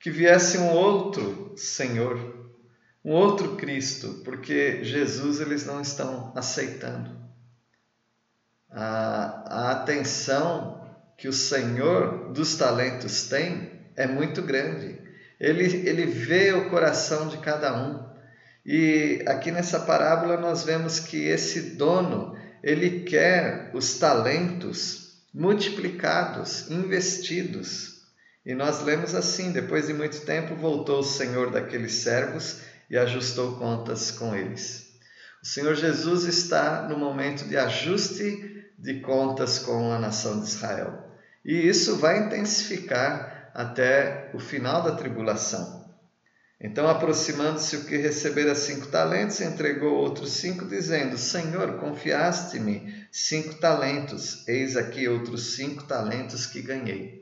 que 0.00 0.10
viesse 0.10 0.56
um 0.56 0.70
outro 0.70 1.52
Senhor, 1.56 2.50
um 3.04 3.12
outro 3.12 3.56
Cristo, 3.56 4.22
porque 4.24 4.82
Jesus 4.82 5.40
eles 5.40 5.66
não 5.66 5.80
estão 5.80 6.32
aceitando. 6.34 7.20
A, 8.70 9.44
a 9.46 9.70
atenção 9.72 10.80
que 11.18 11.28
o 11.28 11.32
Senhor 11.32 12.32
dos 12.32 12.56
talentos 12.56 13.28
tem 13.28 13.70
é 13.94 14.06
muito 14.06 14.40
grande. 14.40 14.98
Ele, 15.38 15.64
ele 15.86 16.06
vê 16.06 16.52
o 16.52 16.70
coração 16.70 17.28
de 17.28 17.36
cada 17.38 17.76
um. 17.76 18.08
E 18.64 19.22
aqui 19.26 19.50
nessa 19.50 19.80
parábola 19.80 20.38
nós 20.38 20.64
vemos 20.64 20.98
que 20.98 21.26
esse 21.26 21.76
dono, 21.76 22.36
ele 22.62 23.00
quer 23.00 23.70
os 23.74 23.98
talentos 23.98 25.22
multiplicados, 25.32 26.70
investidos. 26.70 27.89
E 28.50 28.54
nós 28.56 28.82
lemos 28.82 29.14
assim: 29.14 29.52
depois 29.52 29.86
de 29.86 29.94
muito 29.94 30.22
tempo, 30.22 30.56
voltou 30.56 30.98
o 30.98 31.04
Senhor 31.04 31.52
daqueles 31.52 31.92
servos 32.02 32.62
e 32.90 32.98
ajustou 32.98 33.56
contas 33.58 34.10
com 34.10 34.34
eles. 34.34 34.88
O 35.40 35.46
Senhor 35.46 35.76
Jesus 35.76 36.24
está 36.24 36.88
no 36.88 36.98
momento 36.98 37.44
de 37.44 37.56
ajuste 37.56 38.66
de 38.76 38.98
contas 39.02 39.60
com 39.60 39.92
a 39.92 40.00
nação 40.00 40.40
de 40.40 40.48
Israel. 40.48 41.16
E 41.44 41.68
isso 41.68 41.98
vai 41.98 42.26
intensificar 42.26 43.52
até 43.54 44.32
o 44.34 44.40
final 44.40 44.82
da 44.82 44.96
tribulação. 44.96 45.88
Então, 46.60 46.88
aproximando-se 46.88 47.76
o 47.76 47.84
que 47.84 47.96
recebera 47.98 48.56
cinco 48.56 48.88
talentos, 48.88 49.40
entregou 49.40 49.92
outros 49.92 50.32
cinco, 50.32 50.64
dizendo: 50.66 51.16
Senhor, 51.16 51.78
confiaste-me 51.78 53.06
cinco 53.12 53.54
talentos, 53.60 54.42
eis 54.48 54.76
aqui 54.76 55.06
outros 55.06 55.54
cinco 55.54 55.84
talentos 55.84 56.46
que 56.46 56.60
ganhei. 56.60 57.19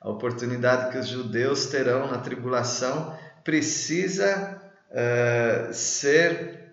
A 0.00 0.08
oportunidade 0.08 0.90
que 0.90 0.98
os 0.98 1.08
judeus 1.08 1.66
terão 1.66 2.10
na 2.10 2.18
tribulação 2.18 3.14
precisa 3.44 4.60
uh, 4.90 5.74
ser 5.74 6.70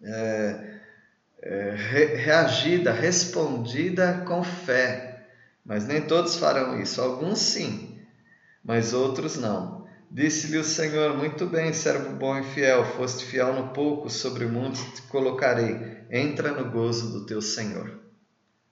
uh, 0.00 0.72
reagida, 2.16 2.92
respondida 2.92 4.24
com 4.26 4.42
fé. 4.42 5.26
Mas 5.64 5.86
nem 5.86 6.00
todos 6.00 6.36
farão 6.36 6.80
isso, 6.80 7.00
alguns 7.00 7.38
sim, 7.38 8.00
mas 8.64 8.92
outros 8.92 9.36
não. 9.36 9.86
Disse-lhe 10.10 10.58
o 10.58 10.64
Senhor: 10.64 11.16
Muito 11.16 11.46
bem, 11.46 11.72
servo 11.72 12.14
bom 12.14 12.38
e 12.38 12.42
fiel, 12.42 12.84
foste 12.84 13.24
fiel 13.24 13.54
no 13.54 13.68
pouco, 13.68 14.10
sobre 14.10 14.44
o 14.44 14.48
mundo 14.48 14.78
te 14.94 15.02
colocarei. 15.02 16.02
Entra 16.10 16.52
no 16.52 16.70
gozo 16.70 17.12
do 17.12 17.26
teu 17.26 17.40
Senhor. 17.40 17.98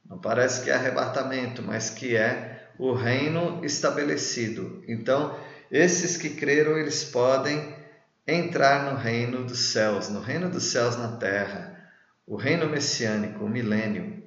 Não 0.04 0.18
parece 0.18 0.62
que 0.62 0.70
é 0.70 0.74
arrebatamento, 0.74 1.62
mas 1.62 1.88
que 1.88 2.16
é 2.16 2.59
o 2.80 2.94
reino 2.94 3.62
estabelecido. 3.62 4.82
Então, 4.88 5.38
esses 5.70 6.16
que 6.16 6.30
creram, 6.30 6.78
eles 6.78 7.04
podem 7.04 7.76
entrar 8.26 8.90
no 8.90 8.98
reino 8.98 9.44
dos 9.44 9.70
céus, 9.70 10.08
no 10.08 10.20
reino 10.20 10.48
dos 10.48 10.64
céus 10.64 10.96
na 10.96 11.18
terra. 11.18 11.78
o 12.26 12.36
reino 12.36 12.68
messiânico, 12.68 13.44
o 13.44 13.48
milênio. 13.48 14.22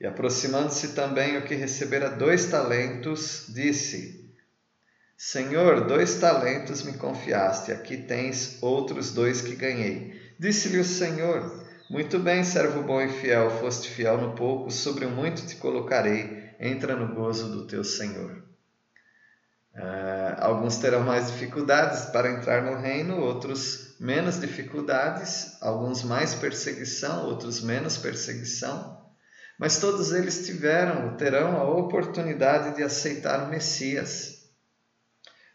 E 0.00 0.06
aproximando-se 0.06 0.94
também 0.94 1.36
o 1.36 1.44
que 1.44 1.54
recebera 1.54 2.08
dois 2.08 2.46
talentos, 2.46 3.46
disse: 3.48 4.32
Senhor, 5.16 5.86
dois 5.86 6.14
talentos 6.14 6.82
me 6.82 6.92
confiaste, 6.92 7.72
aqui 7.72 7.96
tens 7.96 8.62
outros 8.62 9.12
dois 9.12 9.42
que 9.42 9.56
ganhei. 9.56 10.34
Disse-lhe 10.38 10.78
o 10.78 10.84
Senhor: 10.84 11.64
Muito 11.90 12.18
bem, 12.18 12.44
servo 12.44 12.82
bom 12.82 13.02
e 13.02 13.08
fiel, 13.08 13.50
foste 13.50 13.90
fiel 13.90 14.18
no 14.18 14.34
pouco, 14.34 14.70
sobre 14.70 15.04
o 15.04 15.10
muito 15.10 15.44
te 15.44 15.56
colocarei, 15.56 16.43
entra 16.58 16.96
no 16.96 17.14
gozo 17.14 17.50
do 17.50 17.66
teu 17.66 17.84
Senhor. 17.84 18.42
Uh, 19.74 20.38
alguns 20.38 20.76
terão 20.76 21.02
mais 21.02 21.32
dificuldades 21.32 22.04
para 22.06 22.30
entrar 22.30 22.62
no 22.62 22.80
reino, 22.80 23.18
outros 23.18 23.96
menos 23.98 24.40
dificuldades, 24.40 25.60
alguns 25.60 26.04
mais 26.04 26.34
perseguição, 26.34 27.26
outros 27.26 27.60
menos 27.60 27.98
perseguição, 27.98 29.04
mas 29.58 29.78
todos 29.78 30.12
eles 30.12 30.46
tiveram, 30.46 31.16
terão 31.16 31.56
a 31.56 31.64
oportunidade 31.64 32.76
de 32.76 32.82
aceitar 32.82 33.44
o 33.44 33.48
Messias. 33.50 34.48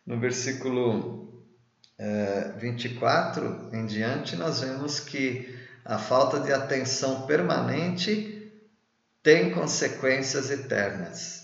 No 0.06 0.20
versículo 0.20 1.46
uh, 1.98 2.58
24 2.58 3.70
em 3.74 3.86
diante, 3.86 4.36
nós 4.36 4.60
vemos 4.60 5.00
que 5.00 5.58
a 5.86 5.98
falta 5.98 6.40
de 6.40 6.52
atenção 6.52 7.26
permanente 7.26 8.39
tem 9.24 9.52
consequências 9.52 10.50
eternas 10.50 11.40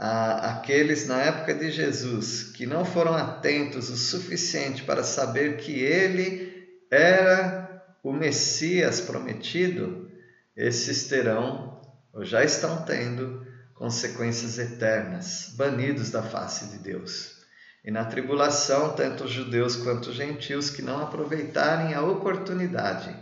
aqueles 0.00 1.06
na 1.06 1.20
época 1.20 1.54
de 1.54 1.70
Jesus 1.70 2.44
que 2.44 2.64
não 2.64 2.86
foram 2.86 3.14
atentos 3.14 3.90
o 3.90 3.96
suficiente 3.96 4.82
para 4.82 5.04
saber 5.04 5.58
que 5.58 5.72
ele 5.72 6.66
era 6.90 7.84
o 8.02 8.10
Messias 8.12 9.02
prometido, 9.02 10.10
esses 10.56 11.06
terão, 11.06 11.78
ou 12.14 12.24
já 12.24 12.42
estão 12.42 12.82
tendo, 12.82 13.46
consequências 13.74 14.58
eternas, 14.58 15.52
banidos 15.54 16.10
da 16.10 16.22
face 16.22 16.66
de 16.68 16.78
Deus. 16.78 17.38
E 17.84 17.90
na 17.90 18.04
tribulação, 18.06 18.94
tanto 18.94 19.24
os 19.24 19.30
judeus 19.30 19.76
quanto 19.76 20.10
os 20.10 20.16
gentios 20.16 20.70
que 20.70 20.82
não 20.82 21.02
aproveitarem 21.02 21.94
a 21.94 22.02
oportunidade 22.02 23.14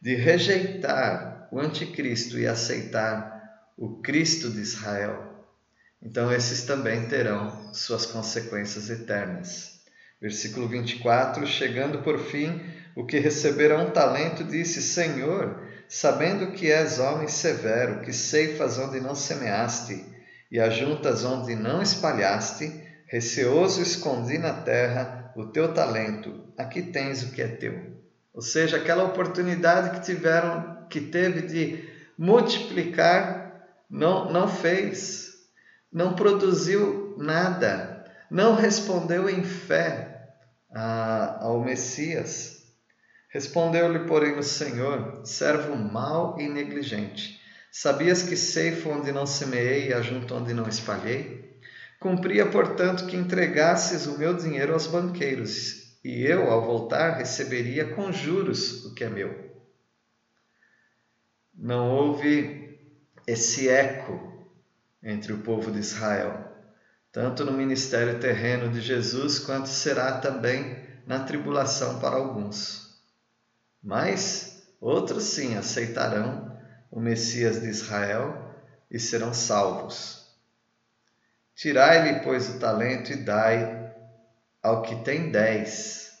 de 0.00 0.16
rejeitar 0.16 1.41
o 1.52 1.60
anticristo 1.60 2.38
e 2.38 2.48
aceitar 2.48 3.68
o 3.76 4.00
Cristo 4.00 4.50
de 4.50 4.60
Israel, 4.60 5.46
então 6.02 6.32
esses 6.32 6.62
também 6.62 7.06
terão 7.06 7.72
suas 7.72 8.06
consequências 8.06 8.90
eternas. 8.90 9.80
Versículo 10.20 10.66
24: 10.66 11.46
Chegando 11.46 11.98
por 11.98 12.18
fim, 12.18 12.60
o 12.96 13.04
que 13.04 13.18
recebera 13.18 13.78
um 13.78 13.90
talento 13.90 14.42
disse: 14.42 14.80
Senhor, 14.82 15.62
sabendo 15.86 16.52
que 16.52 16.72
és 16.72 16.98
homem 16.98 17.28
severo, 17.28 18.00
que 18.00 18.12
ceifas 18.12 18.78
onde 18.78 18.98
não 18.98 19.14
semeaste 19.14 20.04
e 20.50 20.58
ajuntas 20.58 21.24
onde 21.24 21.54
não 21.54 21.82
espalhaste, 21.82 22.82
receoso 23.06 23.82
escondi 23.82 24.38
na 24.38 24.54
terra 24.54 25.32
o 25.36 25.46
teu 25.46 25.72
talento, 25.72 26.52
aqui 26.58 26.82
tens 26.82 27.22
o 27.22 27.30
que 27.30 27.42
é 27.42 27.48
teu. 27.48 28.02
Ou 28.34 28.42
seja, 28.42 28.78
aquela 28.78 29.04
oportunidade 29.04 29.98
que 29.98 30.06
tiveram, 30.06 30.81
que 30.92 31.00
teve 31.00 31.42
de 31.42 31.88
multiplicar, 32.16 33.66
não, 33.90 34.30
não 34.30 34.46
fez 34.46 35.32
não 35.92 36.14
produziu 36.14 37.14
nada, 37.18 38.04
não 38.30 38.54
respondeu 38.54 39.28
em 39.28 39.44
fé 39.44 40.30
a, 40.74 41.44
ao 41.44 41.62
Messias. 41.62 42.62
Respondeu-lhe, 43.28 44.00
porém, 44.00 44.38
o 44.38 44.42
Senhor, 44.42 45.20
servo 45.24 45.76
mau 45.76 46.40
e 46.40 46.48
negligente. 46.48 47.40
Sabias 47.70 48.22
que 48.22 48.36
ceifo 48.36 48.90
onde 48.90 49.12
não 49.12 49.26
semeei 49.26 49.88
e 49.88 49.94
ajunto 49.94 50.34
onde 50.34 50.54
não 50.54 50.68
espalhei? 50.68 51.58
Cumpria, 52.00 52.46
portanto, 52.46 53.06
que 53.06 53.16
entregasses 53.16 54.06
o 54.06 54.18
meu 54.18 54.34
dinheiro 54.34 54.72
aos 54.72 54.86
banqueiros, 54.86 55.98
e 56.04 56.24
eu, 56.24 56.50
ao 56.50 56.64
voltar, 56.64 57.16
receberia 57.16 57.94
com 57.94 58.10
juros 58.10 58.84
o 58.86 58.94
que 58.94 59.04
é 59.04 59.08
meu. 59.08 59.51
Não 61.54 61.90
houve 61.90 62.78
esse 63.26 63.68
eco 63.68 64.48
entre 65.02 65.32
o 65.32 65.42
povo 65.42 65.70
de 65.70 65.80
Israel, 65.80 66.50
tanto 67.10 67.44
no 67.44 67.52
ministério 67.52 68.18
terreno 68.18 68.70
de 68.70 68.80
Jesus, 68.80 69.38
quanto 69.38 69.68
será 69.68 70.18
também 70.18 70.82
na 71.06 71.24
tribulação 71.24 72.00
para 72.00 72.16
alguns. 72.16 73.02
Mas 73.82 74.62
outros 74.80 75.24
sim 75.24 75.56
aceitarão 75.56 76.56
o 76.90 77.00
Messias 77.00 77.60
de 77.60 77.68
Israel 77.68 78.54
e 78.90 78.98
serão 78.98 79.34
salvos. 79.34 80.30
Tirai-lhe, 81.54 82.20
pois, 82.20 82.48
o 82.48 82.58
talento 82.58 83.12
e 83.12 83.16
dai 83.16 83.92
ao 84.62 84.82
que 84.82 85.04
tem 85.04 85.30
dez, 85.30 86.12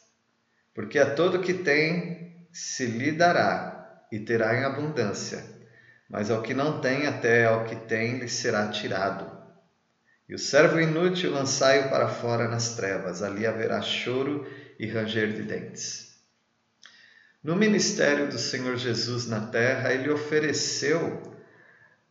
porque 0.74 0.98
a 0.98 1.14
todo 1.14 1.40
que 1.40 1.54
tem 1.54 2.46
se 2.52 2.86
lhe 2.86 3.12
dará 3.12 3.71
e 4.12 4.20
terá 4.20 4.54
em 4.56 4.64
abundância 4.64 5.52
mas 6.12 6.30
ao 6.30 6.42
que 6.42 6.52
não 6.52 6.78
tem, 6.78 7.06
até 7.06 7.46
ao 7.46 7.64
que 7.64 7.74
tem, 7.74 8.18
lhe 8.18 8.28
será 8.28 8.68
tirado. 8.68 9.32
E 10.28 10.34
o 10.34 10.38
servo 10.38 10.78
inútil 10.78 11.32
lançai-o 11.32 11.88
para 11.88 12.06
fora 12.06 12.46
nas 12.48 12.76
trevas, 12.76 13.22
ali 13.22 13.46
haverá 13.46 13.80
choro 13.80 14.46
e 14.78 14.86
ranger 14.86 15.32
de 15.32 15.42
dentes. 15.42 16.12
No 17.42 17.56
ministério 17.56 18.28
do 18.28 18.38
Senhor 18.38 18.76
Jesus 18.76 19.26
na 19.26 19.46
terra, 19.46 19.90
ele 19.90 20.10
ofereceu 20.10 21.22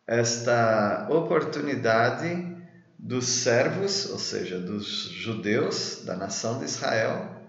esta 0.07 1.07
oportunidade 1.07 2.57
dos 2.97 3.27
servos, 3.27 4.09
ou 4.09 4.17
seja, 4.17 4.59
dos 4.59 5.11
judeus 5.11 6.01
da 6.03 6.15
nação 6.15 6.57
de 6.57 6.65
Israel, 6.65 7.39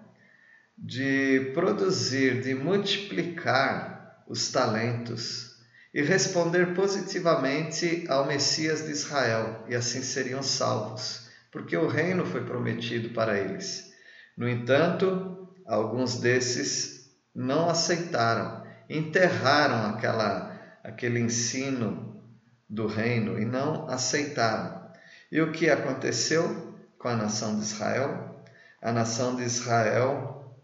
de 0.76 1.50
produzir, 1.54 2.42
de 2.42 2.54
multiplicar 2.54 3.91
os 4.26 4.50
talentos 4.50 5.52
e 5.94 6.00
responder 6.00 6.74
positivamente 6.74 8.06
ao 8.08 8.26
Messias 8.26 8.84
de 8.84 8.92
Israel, 8.92 9.64
e 9.68 9.74
assim 9.74 10.02
seriam 10.02 10.42
salvos, 10.42 11.28
porque 11.50 11.76
o 11.76 11.86
reino 11.86 12.24
foi 12.24 12.44
prometido 12.44 13.10
para 13.10 13.38
eles. 13.38 13.92
No 14.36 14.48
entanto, 14.48 15.48
alguns 15.66 16.18
desses 16.18 17.10
não 17.34 17.68
aceitaram, 17.68 18.64
enterraram 18.88 19.94
aquela, 19.94 20.78
aquele 20.82 21.20
ensino 21.20 22.22
do 22.68 22.86
reino 22.86 23.38
e 23.38 23.44
não 23.44 23.86
aceitaram. 23.88 24.90
E 25.30 25.40
o 25.42 25.52
que 25.52 25.68
aconteceu 25.68 26.74
com 26.98 27.08
a 27.08 27.16
nação 27.16 27.58
de 27.58 27.64
Israel? 27.64 28.42
A 28.80 28.92
nação 28.92 29.36
de 29.36 29.42
Israel, 29.42 30.56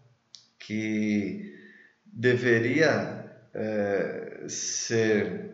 que 0.57 1.55
deveria 2.05 3.18
é, 3.53 4.45
ser 4.47 5.49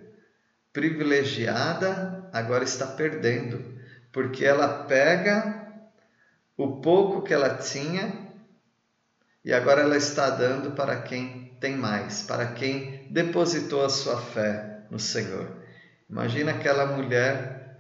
privilegiada, 0.74 2.30
agora 2.34 2.64
está 2.64 2.86
perdendo, 2.86 3.64
porque 4.12 4.44
ela 4.44 4.84
pega 4.84 5.66
o 6.58 6.82
pouco 6.82 7.22
que 7.22 7.34
ela 7.34 7.56
tinha 7.58 8.26
e 9.44 9.54
agora 9.54 9.82
ela 9.82 9.96
está 9.96 10.30
dando 10.30 10.72
para 10.72 11.02
quem 11.02 11.56
tem 11.60 11.78
mais, 11.78 12.24
para 12.24 12.48
quem 12.48 13.08
depositou 13.10 13.86
a 13.86 13.90
sua 13.90 14.20
fé 14.20 14.80
no 14.90 15.00
Senhor. 15.00 15.48
Imagina 16.10 16.52
aquela 16.52 16.86
mulher 16.86 17.78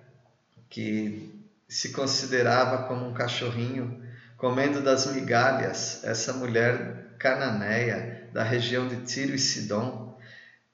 que 0.70 1.36
se 1.68 1.92
considerava 1.92 2.88
como 2.88 3.08
um 3.08 3.14
cachorrinho, 3.14 4.04
comendo 4.38 4.82
das 4.82 5.08
migalhas, 5.08 6.04
essa 6.04 6.34
mulher 6.34 7.16
cananeia 7.18 8.30
da 8.32 8.44
região 8.44 8.88
de 8.88 8.98
Tiro 8.98 9.34
e 9.34 9.40
Sidom, 9.40 10.05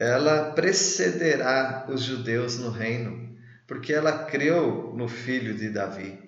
ela 0.01 0.51
precederá 0.53 1.85
os 1.87 2.01
judeus 2.01 2.57
no 2.57 2.71
reino, 2.71 3.37
porque 3.67 3.93
ela 3.93 4.25
creu 4.25 4.91
no 4.95 5.07
filho 5.07 5.53
de 5.53 5.69
Davi. 5.69 6.19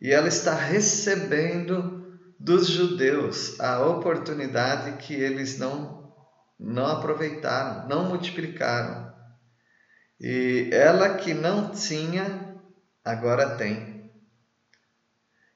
E 0.00 0.12
ela 0.12 0.28
está 0.28 0.54
recebendo 0.54 2.16
dos 2.38 2.68
judeus 2.68 3.58
a 3.58 3.84
oportunidade 3.84 5.04
que 5.04 5.14
eles 5.14 5.58
não 5.58 6.00
não 6.56 6.86
aproveitaram, 6.86 7.88
não 7.88 8.08
multiplicaram. 8.08 9.12
E 10.20 10.70
ela 10.72 11.16
que 11.16 11.34
não 11.34 11.72
tinha, 11.72 12.54
agora 13.04 13.56
tem. 13.56 14.12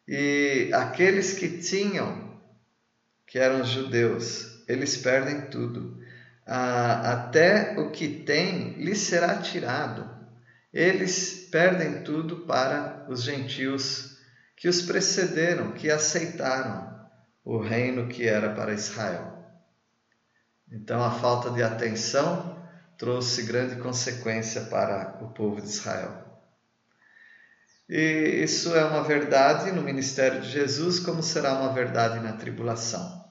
E 0.09 0.69
aqueles 0.75 1.35
que 1.35 1.59
tinham, 1.59 2.41
que 3.25 3.39
eram 3.39 3.65
judeus, 3.65 4.65
eles 4.67 4.97
perdem 4.97 5.43
tudo 5.43 6.05
ah, 6.47 7.13
até 7.13 7.75
o 7.79 7.91
que 7.91 8.09
tem 8.09 8.75
lhe 8.75 8.95
será 8.95 9.39
tirado. 9.39 10.09
Eles 10.73 11.49
perdem 11.51 12.03
tudo 12.05 12.47
para 12.47 13.07
os 13.09 13.23
gentios 13.23 14.17
que 14.57 14.69
os 14.69 14.83
precederam, 14.83 15.73
que 15.73 15.91
aceitaram 15.91 16.95
o 17.45 17.59
reino 17.59 18.09
que 18.09 18.27
era 18.27 18.55
para 18.55 18.73
Israel. 18.73 19.37
Então 20.71 21.03
a 21.03 21.11
falta 21.11 21.51
de 21.51 21.63
atenção 21.63 22.57
trouxe 22.99 23.43
grande 23.43 23.77
consequência 23.77 24.63
para 24.63 25.19
o 25.23 25.29
povo 25.29 25.61
de 25.61 25.69
Israel. 25.69 26.25
E 27.89 28.43
isso 28.43 28.75
é 28.75 28.85
uma 28.85 29.05
verdade 29.05 29.71
no 29.71 29.83
ministério 29.83 30.41
de 30.41 30.51
Jesus, 30.51 30.99
como 30.99 31.23
será 31.23 31.55
uma 31.55 31.73
verdade 31.73 32.19
na 32.19 32.33
tribulação. 32.33 33.26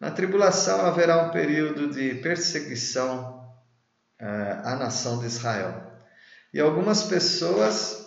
Na 0.00 0.10
tribulação 0.10 0.84
haverá 0.84 1.22
um 1.22 1.30
período 1.30 1.90
de 1.90 2.16
perseguição 2.16 3.48
eh, 4.18 4.60
à 4.64 4.76
nação 4.76 5.18
de 5.18 5.26
Israel. 5.26 5.92
E 6.52 6.60
algumas 6.60 7.04
pessoas 7.04 8.04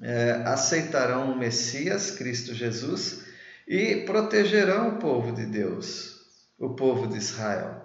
eh, 0.00 0.42
aceitarão 0.44 1.32
o 1.32 1.38
Messias, 1.38 2.10
Cristo 2.10 2.54
Jesus, 2.54 3.24
e 3.66 4.04
protegerão 4.04 4.90
o 4.90 4.98
povo 4.98 5.32
de 5.32 5.46
Deus, 5.46 6.20
o 6.58 6.74
povo 6.74 7.06
de 7.06 7.18
Israel. 7.18 7.82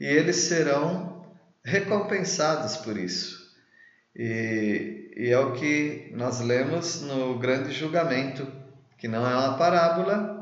E 0.00 0.04
eles 0.04 0.36
serão 0.36 1.24
recompensados 1.64 2.76
por 2.78 2.96
isso. 2.96 3.44
E, 4.16 5.12
e 5.16 5.30
é 5.30 5.38
o 5.38 5.52
que 5.52 6.10
nós 6.14 6.40
lemos 6.40 7.02
no 7.02 7.38
grande 7.38 7.72
julgamento, 7.72 8.50
que 8.98 9.08
não 9.08 9.28
é 9.28 9.34
uma 9.34 9.56
parábola, 9.56 10.33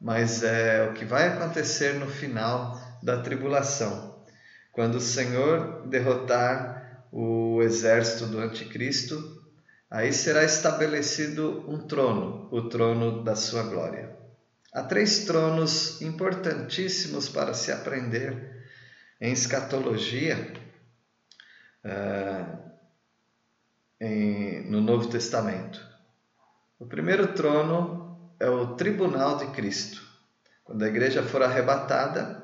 mas 0.00 0.42
é 0.42 0.88
o 0.88 0.92
que 0.94 1.04
vai 1.04 1.28
acontecer 1.28 1.94
no 1.94 2.06
final 2.06 2.78
da 3.02 3.22
tribulação, 3.22 4.24
quando 4.72 4.96
o 4.96 5.00
Senhor 5.00 5.86
derrotar 5.88 7.06
o 7.10 7.62
exército 7.62 8.26
do 8.26 8.38
anticristo, 8.38 9.42
aí 9.90 10.12
será 10.12 10.44
estabelecido 10.44 11.64
um 11.68 11.78
trono, 11.78 12.48
o 12.50 12.68
trono 12.68 13.22
da 13.22 13.34
sua 13.34 13.62
glória. 13.62 14.14
Há 14.72 14.82
três 14.82 15.24
tronos 15.24 16.02
importantíssimos 16.02 17.28
para 17.28 17.54
se 17.54 17.72
aprender 17.72 18.66
em 19.20 19.32
escatologia. 19.32 20.52
Uh, 21.84 22.66
em, 24.00 24.68
no 24.70 24.80
Novo 24.80 25.08
Testamento. 25.08 25.84
O 26.78 26.86
primeiro 26.86 27.28
trono 27.28 28.05
é 28.38 28.48
o 28.48 28.74
tribunal 28.74 29.38
de 29.38 29.46
Cristo. 29.48 30.02
Quando 30.64 30.82
a 30.82 30.88
igreja 30.88 31.22
for 31.22 31.42
arrebatada, 31.42 32.42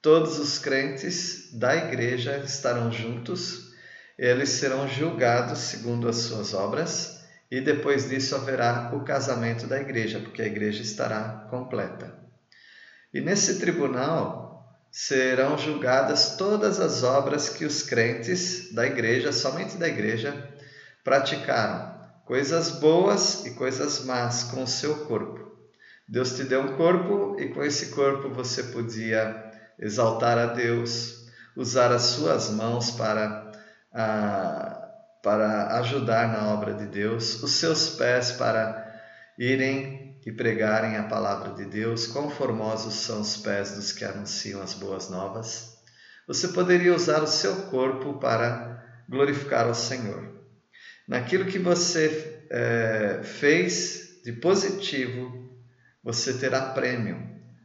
todos 0.00 0.38
os 0.38 0.58
crentes 0.58 1.50
da 1.52 1.76
igreja 1.76 2.38
estarão 2.38 2.90
juntos, 2.90 3.72
eles 4.18 4.50
serão 4.50 4.88
julgados 4.88 5.58
segundo 5.58 6.08
as 6.08 6.16
suas 6.16 6.54
obras, 6.54 7.20
e 7.50 7.60
depois 7.60 8.08
disso 8.08 8.34
haverá 8.34 8.90
o 8.94 9.04
casamento 9.04 9.66
da 9.66 9.80
igreja, 9.80 10.20
porque 10.20 10.42
a 10.42 10.46
igreja 10.46 10.82
estará 10.82 11.46
completa. 11.50 12.16
E 13.12 13.20
nesse 13.20 13.58
tribunal 13.58 14.46
serão 14.90 15.58
julgadas 15.58 16.36
todas 16.36 16.80
as 16.80 17.02
obras 17.02 17.48
que 17.48 17.64
os 17.64 17.82
crentes 17.82 18.72
da 18.72 18.86
igreja, 18.86 19.32
somente 19.32 19.76
da 19.76 19.86
igreja, 19.86 20.48
praticaram, 21.04 21.95
coisas 22.26 22.70
boas 22.70 23.46
e 23.46 23.52
coisas 23.52 24.04
más 24.04 24.44
com 24.44 24.64
o 24.64 24.66
seu 24.66 25.06
corpo. 25.06 25.46
Deus 26.08 26.34
te 26.34 26.42
deu 26.42 26.60
um 26.60 26.76
corpo 26.76 27.36
e 27.38 27.48
com 27.48 27.62
esse 27.62 27.86
corpo 27.94 28.28
você 28.28 28.64
podia 28.64 29.44
exaltar 29.78 30.36
a 30.36 30.46
Deus, 30.46 31.28
usar 31.56 31.92
as 31.92 32.02
suas 32.02 32.50
mãos 32.50 32.90
para, 32.90 33.52
para 35.22 35.78
ajudar 35.78 36.28
na 36.28 36.52
obra 36.52 36.74
de 36.74 36.86
Deus, 36.86 37.42
os 37.42 37.52
seus 37.52 37.90
pés 37.90 38.32
para 38.32 38.84
irem 39.38 40.20
e 40.26 40.32
pregarem 40.32 40.96
a 40.96 41.04
palavra 41.04 41.54
de 41.54 41.64
Deus. 41.64 42.08
Quão 42.08 42.28
formosos 42.28 42.94
são 42.94 43.20
os 43.20 43.36
pés 43.36 43.76
dos 43.76 43.92
que 43.92 44.04
anunciam 44.04 44.60
as 44.60 44.74
boas 44.74 45.08
novas. 45.08 45.76
Você 46.26 46.48
poderia 46.48 46.92
usar 46.92 47.22
o 47.22 47.28
seu 47.28 47.54
corpo 47.66 48.14
para 48.14 48.84
glorificar 49.08 49.68
o 49.68 49.74
Senhor. 49.74 50.35
Naquilo 51.06 51.46
que 51.46 51.58
você 51.58 52.42
é, 52.50 53.20
fez 53.22 54.20
de 54.24 54.32
positivo, 54.32 55.56
você 56.02 56.34
terá 56.34 56.70
prêmio. 56.70 57.16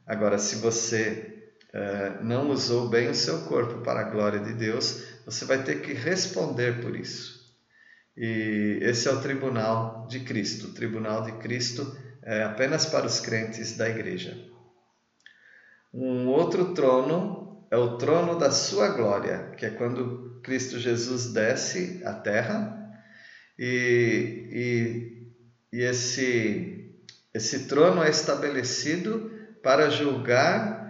Agora, 0.05 0.37
se 0.37 0.57
você 0.57 1.49
é, 1.73 2.19
não 2.21 2.49
usou 2.49 2.89
bem 2.89 3.09
o 3.09 3.15
seu 3.15 3.41
corpo 3.43 3.81
para 3.81 4.01
a 4.01 4.09
glória 4.09 4.39
de 4.39 4.53
Deus, 4.53 5.03
você 5.25 5.45
vai 5.45 5.63
ter 5.63 5.81
que 5.81 5.93
responder 5.93 6.81
por 6.81 6.95
isso. 6.95 7.41
E 8.15 8.79
esse 8.81 9.07
é 9.07 9.11
o 9.11 9.21
tribunal 9.21 10.05
de 10.07 10.19
Cristo. 10.19 10.67
O 10.67 10.73
tribunal 10.73 11.23
de 11.23 11.31
Cristo 11.33 11.97
é 12.21 12.43
apenas 12.43 12.85
para 12.85 13.07
os 13.07 13.19
crentes 13.19 13.75
da 13.75 13.89
igreja. 13.89 14.37
Um 15.93 16.27
outro 16.27 16.73
trono 16.73 17.65
é 17.71 17.77
o 17.77 17.97
trono 17.97 18.37
da 18.37 18.51
sua 18.51 18.89
glória, 18.89 19.51
que 19.57 19.65
é 19.65 19.69
quando 19.69 20.39
Cristo 20.43 20.77
Jesus 20.77 21.31
desce 21.31 22.01
à 22.05 22.13
terra 22.13 22.80
e, 23.57 24.47
e, 25.71 25.77
e 25.77 25.81
esse, 25.81 26.95
esse 27.33 27.67
trono 27.67 28.03
é 28.03 28.09
estabelecido 28.09 29.31
para 29.61 29.89
julgar 29.89 30.81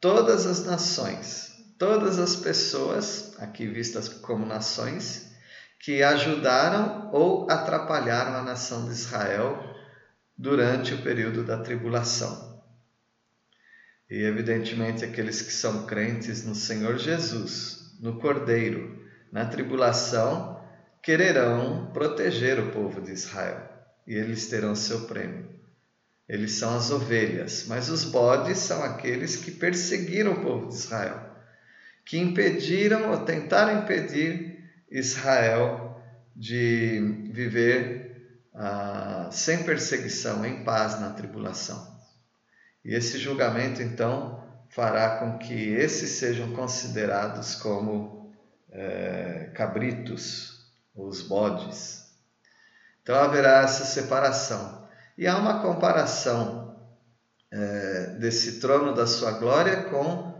todas 0.00 0.46
as 0.46 0.64
nações, 0.64 1.52
todas 1.78 2.18
as 2.18 2.36
pessoas, 2.36 3.34
aqui 3.38 3.66
vistas 3.66 4.08
como 4.08 4.44
nações, 4.44 5.32
que 5.78 6.02
ajudaram 6.02 7.10
ou 7.12 7.50
atrapalharam 7.50 8.36
a 8.36 8.42
nação 8.42 8.86
de 8.86 8.92
Israel 8.92 9.62
durante 10.36 10.94
o 10.94 11.02
período 11.02 11.44
da 11.44 11.58
tribulação. 11.58 12.62
E, 14.08 14.22
evidentemente, 14.22 15.04
aqueles 15.04 15.42
que 15.42 15.52
são 15.52 15.86
crentes 15.86 16.44
no 16.44 16.54
Senhor 16.54 16.96
Jesus, 16.98 17.96
no 18.00 18.18
Cordeiro, 18.20 19.04
na 19.32 19.46
tribulação, 19.46 20.55
quererão 21.06 21.86
proteger 21.92 22.58
o 22.58 22.72
povo 22.72 23.00
de 23.00 23.12
Israel 23.12 23.62
e 24.04 24.12
eles 24.16 24.48
terão 24.48 24.74
seu 24.74 25.02
prêmio. 25.02 25.48
Eles 26.28 26.54
são 26.54 26.76
as 26.76 26.90
ovelhas, 26.90 27.66
mas 27.68 27.88
os 27.88 28.02
bodes 28.02 28.58
são 28.58 28.82
aqueles 28.82 29.36
que 29.36 29.52
perseguiram 29.52 30.32
o 30.32 30.42
povo 30.42 30.66
de 30.66 30.74
Israel, 30.74 31.30
que 32.04 32.18
impediram 32.18 33.12
ou 33.12 33.18
tentaram 33.18 33.84
impedir 33.84 34.68
Israel 34.90 36.02
de 36.34 37.30
viver 37.32 38.42
ah, 38.52 39.28
sem 39.30 39.62
perseguição, 39.62 40.44
em 40.44 40.64
paz 40.64 41.00
na 41.00 41.10
tribulação. 41.10 41.86
E 42.84 42.92
esse 42.92 43.16
julgamento, 43.16 43.80
então, 43.80 44.44
fará 44.70 45.18
com 45.20 45.38
que 45.38 45.68
esses 45.70 46.10
sejam 46.18 46.52
considerados 46.52 47.54
como 47.54 48.34
é, 48.72 49.52
cabritos, 49.54 50.55
os 50.96 51.22
bodes. 51.22 52.06
Então 53.02 53.16
haverá 53.16 53.62
essa 53.62 53.84
separação. 53.84 54.86
E 55.16 55.26
há 55.26 55.36
uma 55.36 55.60
comparação 55.60 56.76
é, 57.50 58.16
desse 58.18 58.60
trono 58.60 58.94
da 58.94 59.06
sua 59.06 59.32
glória 59.32 59.84
com 59.84 60.34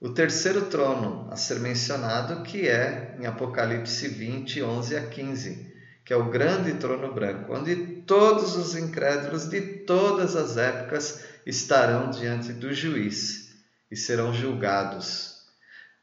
o 0.00 0.08
terceiro 0.10 0.66
trono 0.66 1.28
a 1.30 1.36
ser 1.36 1.60
mencionado, 1.60 2.42
que 2.42 2.66
é 2.66 3.16
em 3.18 3.26
Apocalipse 3.26 4.08
20, 4.08 4.62
11 4.62 4.96
a 4.96 5.06
15 5.06 5.70
que 6.10 6.14
é 6.14 6.16
o 6.16 6.28
grande 6.28 6.74
trono 6.74 7.14
branco, 7.14 7.54
onde 7.54 7.76
todos 8.04 8.56
os 8.56 8.74
incrédulos 8.74 9.48
de 9.48 9.60
todas 9.60 10.34
as 10.34 10.56
épocas 10.56 11.24
estarão 11.46 12.10
diante 12.10 12.52
do 12.52 12.74
juiz 12.74 13.54
e 13.88 13.96
serão 13.96 14.34
julgados, 14.34 15.36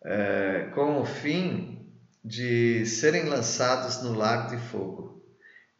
é, 0.05 0.71
com 0.73 1.01
o 1.01 1.05
fim 1.05 1.86
de 2.27 2.85
serem 2.85 3.23
lançados 3.23 4.01
no 4.01 4.13
lago 4.13 4.49
de 4.49 4.61
fogo. 4.61 5.23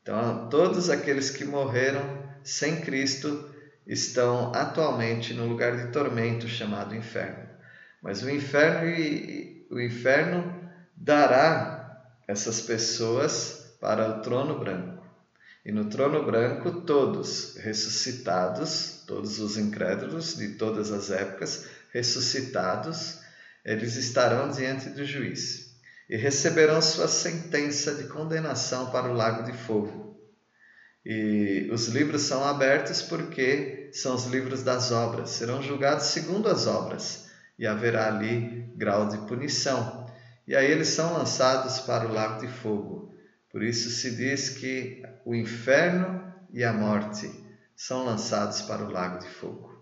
Então, 0.01 0.47
todos 0.47 0.89
aqueles 0.89 1.29
que 1.29 1.43
morreram 1.43 2.23
sem 2.41 2.79
Cristo 2.79 3.53
estão 3.85 4.53
atualmente 4.55 5.33
no 5.33 5.45
lugar 5.45 5.75
de 5.75 5.91
tormento 5.91 6.47
chamado 6.47 6.95
inferno. 6.95 7.49
Mas 8.01 8.23
o 8.23 8.29
inferno, 8.29 8.87
o 9.69 9.81
inferno 9.81 10.71
dará 10.95 12.01
essas 12.25 12.61
pessoas 12.61 13.75
para 13.81 14.07
o 14.07 14.21
trono 14.21 14.57
branco. 14.57 15.05
E 15.65 15.71
no 15.73 15.89
trono 15.89 16.25
branco, 16.25 16.81
todos 16.83 17.57
ressuscitados, 17.57 19.03
todos 19.05 19.39
os 19.39 19.57
incrédulos 19.57 20.37
de 20.37 20.55
todas 20.55 20.93
as 20.93 21.11
épocas, 21.11 21.67
ressuscitados, 21.91 23.19
eles 23.65 23.97
estarão 23.97 24.49
diante 24.49 24.89
do 24.89 25.03
juiz 25.03 25.66
e 26.09 26.15
receberão 26.15 26.81
sua 26.81 27.07
sentença 27.07 27.95
de 27.95 28.05
condenação 28.05 28.89
para 28.91 29.09
o 29.09 29.13
lago 29.13 29.43
de 29.43 29.57
fogo. 29.57 30.17
E 31.05 31.69
os 31.71 31.87
livros 31.87 32.23
são 32.23 32.43
abertos 32.43 33.01
porque 33.01 33.89
são 33.93 34.15
os 34.15 34.25
livros 34.25 34.63
das 34.63 34.91
obras, 34.91 35.31
serão 35.31 35.61
julgados 35.61 36.07
segundo 36.07 36.49
as 36.49 36.67
obras, 36.67 37.29
e 37.57 37.65
haverá 37.65 38.07
ali 38.07 38.69
grau 38.75 39.07
de 39.07 39.17
punição. 39.19 40.05
E 40.47 40.55
aí 40.55 40.69
eles 40.69 40.89
são 40.89 41.13
lançados 41.13 41.79
para 41.79 42.07
o 42.07 42.13
lago 42.13 42.41
de 42.41 42.47
fogo. 42.47 43.13
Por 43.49 43.63
isso 43.63 43.89
se 43.89 44.15
diz 44.15 44.49
que 44.49 45.01
o 45.25 45.33
inferno 45.33 46.33
e 46.53 46.63
a 46.63 46.71
morte 46.71 47.29
são 47.75 48.05
lançados 48.05 48.61
para 48.61 48.83
o 48.83 48.91
lago 48.91 49.19
de 49.19 49.27
fogo. 49.27 49.77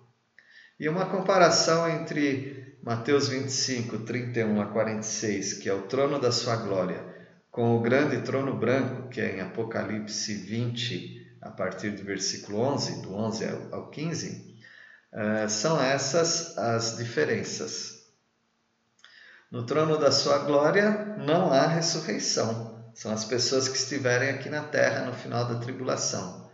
E 0.79 0.89
uma 0.89 1.05
comparação 1.05 1.89
entre 1.89 2.74
Mateus 2.85 3.29
25, 3.29 3.97
31 4.05 4.61
a 4.61 4.67
46, 4.67 5.53
que 5.53 5.67
é 5.67 5.73
o 5.73 5.87
trono 5.87 6.19
da 6.19 6.31
sua 6.31 6.55
glória, 6.55 7.03
com 7.49 7.75
o 7.75 7.81
grande 7.81 8.21
trono 8.21 8.55
branco, 8.59 9.09
que 9.09 9.19
é 9.19 9.37
em 9.37 9.41
Apocalipse 9.41 10.35
20, 10.35 11.39
a 11.41 11.49
partir 11.49 11.89
do 11.89 12.03
versículo 12.03 12.59
11, 12.59 13.01
do 13.01 13.11
11 13.15 13.45
ao 13.71 13.89
15, 13.89 14.55
eh, 15.11 15.47
são 15.47 15.81
essas 15.81 16.55
as 16.59 16.95
diferenças. 16.95 18.05
No 19.49 19.65
trono 19.65 19.97
da 19.97 20.11
sua 20.11 20.37
glória 20.37 21.15
não 21.25 21.51
há 21.51 21.65
ressurreição. 21.65 22.91
São 22.93 23.11
as 23.11 23.25
pessoas 23.25 23.67
que 23.67 23.77
estiverem 23.77 24.29
aqui 24.29 24.47
na 24.47 24.61
terra 24.61 25.07
no 25.07 25.13
final 25.13 25.47
da 25.47 25.55
tribulação. 25.55 26.51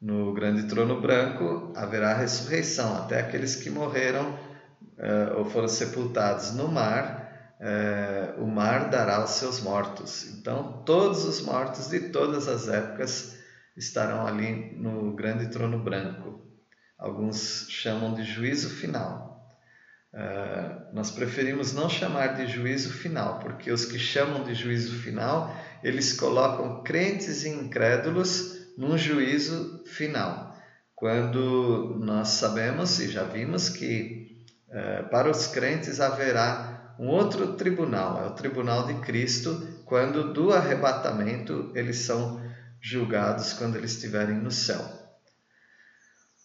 No 0.00 0.32
grande 0.34 0.68
trono 0.68 1.00
branco 1.00 1.72
haverá 1.74 2.14
ressurreição, 2.14 2.96
até 2.96 3.18
aqueles 3.18 3.56
que 3.56 3.68
morreram 3.68 4.51
uh, 4.98 5.38
ou 5.38 5.44
foram 5.44 5.68
sepultados 5.68 6.52
no 6.54 6.68
mar, 6.68 7.56
uh, 7.60 8.42
o 8.42 8.46
mar 8.46 8.90
dará 8.90 9.22
os 9.22 9.30
seus 9.30 9.60
mortos. 9.60 10.26
Então, 10.26 10.82
todos 10.84 11.24
os 11.24 11.40
mortos 11.40 11.88
de 11.88 12.10
todas 12.10 12.48
as 12.48 12.68
épocas 12.68 13.36
estarão 13.76 14.26
ali 14.26 14.74
no 14.76 15.14
grande 15.14 15.48
trono 15.48 15.78
branco. 15.78 16.40
Alguns 16.98 17.66
chamam 17.68 18.14
de 18.14 18.22
juízo 18.22 18.70
final. 18.70 19.32
Uh, 20.12 20.94
nós 20.94 21.10
preferimos 21.10 21.72
não 21.72 21.88
chamar 21.88 22.34
de 22.34 22.46
juízo 22.46 22.92
final, 22.92 23.38
porque 23.38 23.72
os 23.72 23.86
que 23.86 23.98
chamam 23.98 24.44
de 24.44 24.54
juízo 24.54 24.98
final, 24.98 25.54
eles 25.82 26.12
colocam 26.12 26.82
crentes 26.82 27.44
e 27.44 27.48
incrédulos 27.48 28.74
num 28.76 28.96
juízo 28.98 29.82
final. 29.86 30.54
Quando 30.94 31.98
nós 31.98 32.28
sabemos 32.28 33.00
e 33.00 33.08
já 33.08 33.24
vimos 33.24 33.68
que 33.68 34.21
para 35.10 35.30
os 35.30 35.46
crentes 35.46 36.00
haverá 36.00 36.94
um 36.98 37.08
outro 37.08 37.54
tribunal, 37.54 38.22
é 38.22 38.26
o 38.26 38.34
tribunal 38.34 38.86
de 38.86 38.94
Cristo, 39.00 39.82
quando 39.84 40.32
do 40.32 40.52
arrebatamento 40.52 41.72
eles 41.74 41.98
são 41.98 42.40
julgados 42.80 43.52
quando 43.52 43.76
eles 43.76 43.92
estiverem 43.92 44.36
no 44.36 44.50
céu. 44.50 44.80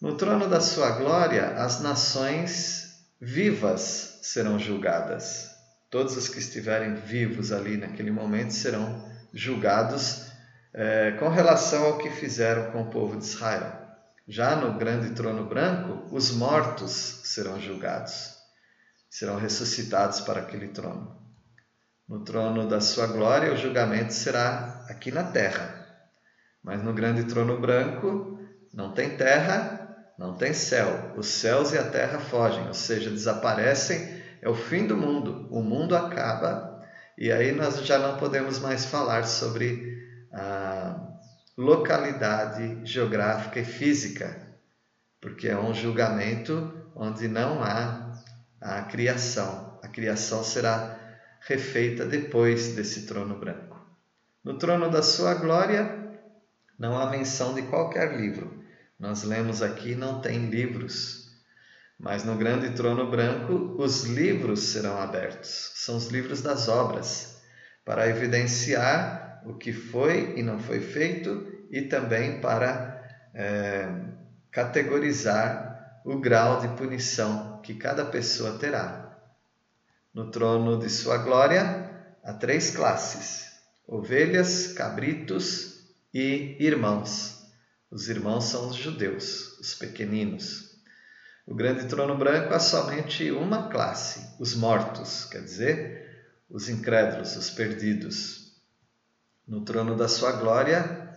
No 0.00 0.16
trono 0.16 0.48
da 0.48 0.60
sua 0.60 0.90
glória, 0.90 1.48
as 1.56 1.80
nações 1.80 3.04
vivas 3.20 4.20
serão 4.22 4.58
julgadas. 4.58 5.48
Todos 5.90 6.16
os 6.16 6.28
que 6.28 6.38
estiverem 6.38 6.94
vivos 6.94 7.50
ali 7.50 7.76
naquele 7.76 8.10
momento 8.10 8.52
serão 8.52 9.08
julgados 9.32 10.28
é, 10.72 11.12
com 11.12 11.28
relação 11.28 11.84
ao 11.84 11.98
que 11.98 12.10
fizeram 12.10 12.70
com 12.70 12.82
o 12.82 12.90
povo 12.90 13.16
de 13.16 13.24
Israel. 13.24 13.87
Já 14.28 14.56
no 14.56 14.78
grande 14.78 15.14
trono 15.14 15.46
branco, 15.46 16.14
os 16.14 16.30
mortos 16.32 16.92
serão 17.24 17.58
julgados, 17.58 18.34
serão 19.08 19.36
ressuscitados 19.36 20.20
para 20.20 20.40
aquele 20.40 20.68
trono. 20.68 21.16
No 22.06 22.22
trono 22.24 22.68
da 22.68 22.80
sua 22.80 23.06
glória, 23.06 23.52
o 23.52 23.56
julgamento 23.56 24.12
será 24.12 24.84
aqui 24.88 25.10
na 25.10 25.24
terra. 25.24 25.86
Mas 26.62 26.82
no 26.82 26.92
grande 26.92 27.24
trono 27.24 27.58
branco, 27.58 28.38
não 28.72 28.92
tem 28.92 29.16
terra, 29.16 30.12
não 30.18 30.36
tem 30.36 30.52
céu. 30.52 31.14
Os 31.16 31.26
céus 31.26 31.72
e 31.72 31.78
a 31.78 31.88
terra 31.88 32.18
fogem, 32.18 32.66
ou 32.66 32.74
seja, 32.74 33.10
desaparecem. 33.10 34.22
É 34.42 34.48
o 34.48 34.54
fim 34.54 34.86
do 34.86 34.96
mundo. 34.96 35.48
O 35.50 35.62
mundo 35.62 35.96
acaba 35.96 36.68
e 37.20 37.32
aí 37.32 37.50
nós 37.50 37.84
já 37.84 37.98
não 37.98 38.16
podemos 38.16 38.60
mais 38.60 38.84
falar 38.84 39.24
sobre 39.24 39.98
a 40.32 41.07
localidade 41.58 42.86
geográfica 42.86 43.60
e 43.60 43.64
física, 43.64 44.48
porque 45.20 45.48
é 45.48 45.58
um 45.58 45.74
julgamento 45.74 46.72
onde 46.94 47.28
não 47.28 47.62
há 47.62 48.14
a 48.60 48.82
criação. 48.82 49.78
A 49.82 49.88
criação 49.88 50.42
será 50.42 50.98
refeita 51.40 52.06
depois 52.06 52.74
desse 52.74 53.06
trono 53.06 53.38
branco. 53.38 53.76
No 54.42 54.56
trono 54.56 54.88
da 54.88 55.02
sua 55.02 55.34
glória 55.34 56.16
não 56.78 56.98
há 56.98 57.10
menção 57.10 57.54
de 57.54 57.62
qualquer 57.62 58.16
livro 58.16 58.58
nós 58.98 59.22
lemos 59.22 59.62
aqui 59.62 59.94
não 59.94 60.20
tem 60.20 60.46
livros, 60.46 61.30
mas 61.96 62.24
no 62.24 62.36
grande 62.36 62.70
trono 62.70 63.08
branco 63.08 63.76
os 63.78 64.02
livros 64.02 64.60
serão 64.60 65.00
abertos. 65.00 65.70
São 65.76 65.96
os 65.96 66.08
livros 66.08 66.42
das 66.42 66.66
obras, 66.66 67.40
para 67.84 68.08
evidenciar 68.08 69.27
o 69.48 69.54
que 69.54 69.72
foi 69.72 70.38
e 70.38 70.42
não 70.42 70.58
foi 70.58 70.80
feito 70.80 71.46
e 71.70 71.82
também 71.82 72.40
para 72.40 73.02
é, 73.34 73.88
categorizar 74.50 76.02
o 76.04 76.20
grau 76.20 76.60
de 76.60 76.68
punição 76.76 77.60
que 77.62 77.74
cada 77.74 78.04
pessoa 78.04 78.58
terá. 78.58 79.18
No 80.12 80.30
trono 80.30 80.78
de 80.78 80.90
sua 80.90 81.18
glória 81.18 81.90
há 82.22 82.32
três 82.34 82.70
classes: 82.70 83.52
ovelhas, 83.86 84.72
cabritos 84.72 85.84
e 86.12 86.56
irmãos. 86.60 87.38
Os 87.90 88.08
irmãos 88.08 88.44
são 88.44 88.68
os 88.68 88.76
judeus, 88.76 89.58
os 89.58 89.74
pequeninos. 89.74 90.76
O 91.46 91.54
grande 91.54 91.86
trono 91.86 92.18
branco 92.18 92.52
há 92.52 92.60
somente 92.60 93.30
uma 93.30 93.70
classe, 93.70 94.34
os 94.38 94.54
mortos, 94.54 95.24
quer 95.24 95.42
dizer, 95.42 96.06
os 96.50 96.68
incrédulos, 96.68 97.34
os 97.36 97.48
perdidos. 97.48 98.47
No 99.48 99.64
trono 99.64 99.96
da 99.96 100.06
sua 100.06 100.32
glória, 100.32 101.10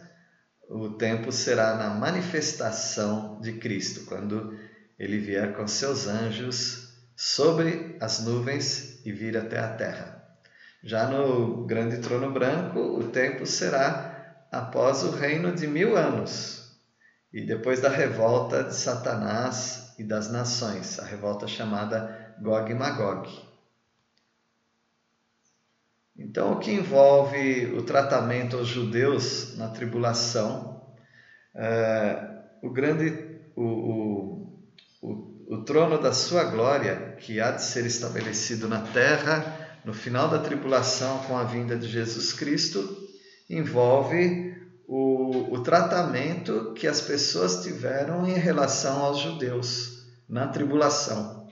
o 0.70 0.92
tempo 0.92 1.34
será 1.34 1.76
na 1.76 1.90
manifestação 1.90 3.42
de 3.42 3.60
Cristo, 3.60 4.06
quando 4.06 4.58
ele 4.98 5.18
vier 5.18 5.54
com 5.54 5.68
seus 5.68 6.08
anjos 6.08 6.88
sobre 7.14 7.98
as 8.00 8.24
nuvens 8.24 9.06
e 9.06 9.12
vir 9.12 9.36
até 9.36 9.60
a 9.60 9.76
terra. 9.76 10.24
Já 10.82 11.08
no 11.08 11.66
grande 11.66 11.98
trono 11.98 12.32
branco, 12.32 12.80
o 12.80 13.10
tempo 13.10 13.46
será 13.46 14.46
após 14.50 15.04
o 15.04 15.12
reino 15.12 15.54
de 15.54 15.68
mil 15.68 15.98
anos, 15.98 16.80
e 17.34 17.46
depois 17.46 17.82
da 17.82 17.90
revolta 17.90 18.64
de 18.64 18.76
Satanás 18.76 19.94
e 20.00 20.06
das 20.06 20.32
nações, 20.32 20.98
a 21.00 21.04
revolta 21.04 21.48
chamada 21.48 22.34
Gog 22.42 22.72
e 22.72 22.76
Magog. 22.76 23.51
Então, 26.18 26.54
o 26.54 26.60
que 26.60 26.72
envolve 26.72 27.74
o 27.78 27.84
tratamento 27.84 28.58
aos 28.58 28.68
judeus 28.68 29.58
na 29.58 29.70
tribulação, 29.70 30.86
é, 31.56 32.28
o 32.62 32.70
grande, 32.70 33.40
o, 33.56 33.64
o, 33.64 34.64
o, 35.02 35.56
o 35.56 35.64
trono 35.64 35.98
da 36.00 36.14
sua 36.14 36.44
glória, 36.44 37.16
que 37.20 37.40
há 37.40 37.52
de 37.52 37.64
ser 37.64 37.86
estabelecido 37.86 38.68
na 38.68 38.82
terra 38.82 39.58
no 39.84 39.94
final 39.94 40.30
da 40.30 40.40
tribulação 40.40 41.20
com 41.20 41.38
a 41.38 41.44
vinda 41.44 41.76
de 41.76 41.88
Jesus 41.88 42.34
Cristo, 42.34 42.98
envolve 43.50 44.56
o, 44.88 45.54
o 45.54 45.64
tratamento 45.64 46.74
que 46.74 46.88
as 46.88 47.02
pessoas 47.02 47.64
tiveram 47.64 48.28
em 48.28 48.38
relação 48.38 49.04
aos 49.04 49.20
judeus 49.20 50.06
na 50.30 50.48
tribulação. 50.48 51.48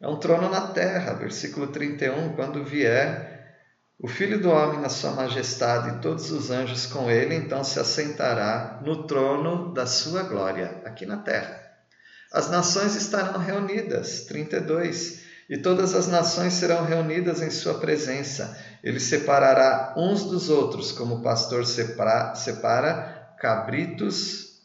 É 0.00 0.08
um 0.08 0.16
trono 0.16 0.48
na 0.48 0.68
terra, 0.68 1.14
versículo 1.14 1.68
31, 1.68 2.34
quando 2.34 2.64
vier 2.64 3.33
o 3.98 4.08
Filho 4.08 4.40
do 4.40 4.50
Homem 4.50 4.80
na 4.80 4.88
sua 4.88 5.12
majestade 5.12 5.90
e 5.96 6.00
todos 6.00 6.30
os 6.30 6.50
anjos 6.50 6.86
com 6.86 7.10
ele, 7.10 7.34
então 7.34 7.62
se 7.62 7.78
assentará 7.78 8.80
no 8.84 9.06
trono 9.06 9.72
da 9.72 9.86
sua 9.86 10.22
glória, 10.22 10.82
aqui 10.84 11.06
na 11.06 11.18
terra. 11.18 11.62
As 12.32 12.50
nações 12.50 12.96
estarão 12.96 13.38
reunidas, 13.38 14.22
32, 14.24 15.22
e 15.48 15.58
todas 15.58 15.94
as 15.94 16.08
nações 16.08 16.54
serão 16.54 16.84
reunidas 16.84 17.40
em 17.42 17.50
sua 17.50 17.74
presença, 17.74 18.58
ele 18.82 18.98
separará 18.98 19.94
uns 19.96 20.24
dos 20.24 20.48
outros, 20.48 20.90
como 20.90 21.16
o 21.16 21.22
pastor 21.22 21.64
separa, 21.64 22.34
separa 22.34 23.34
cabritos 23.38 24.60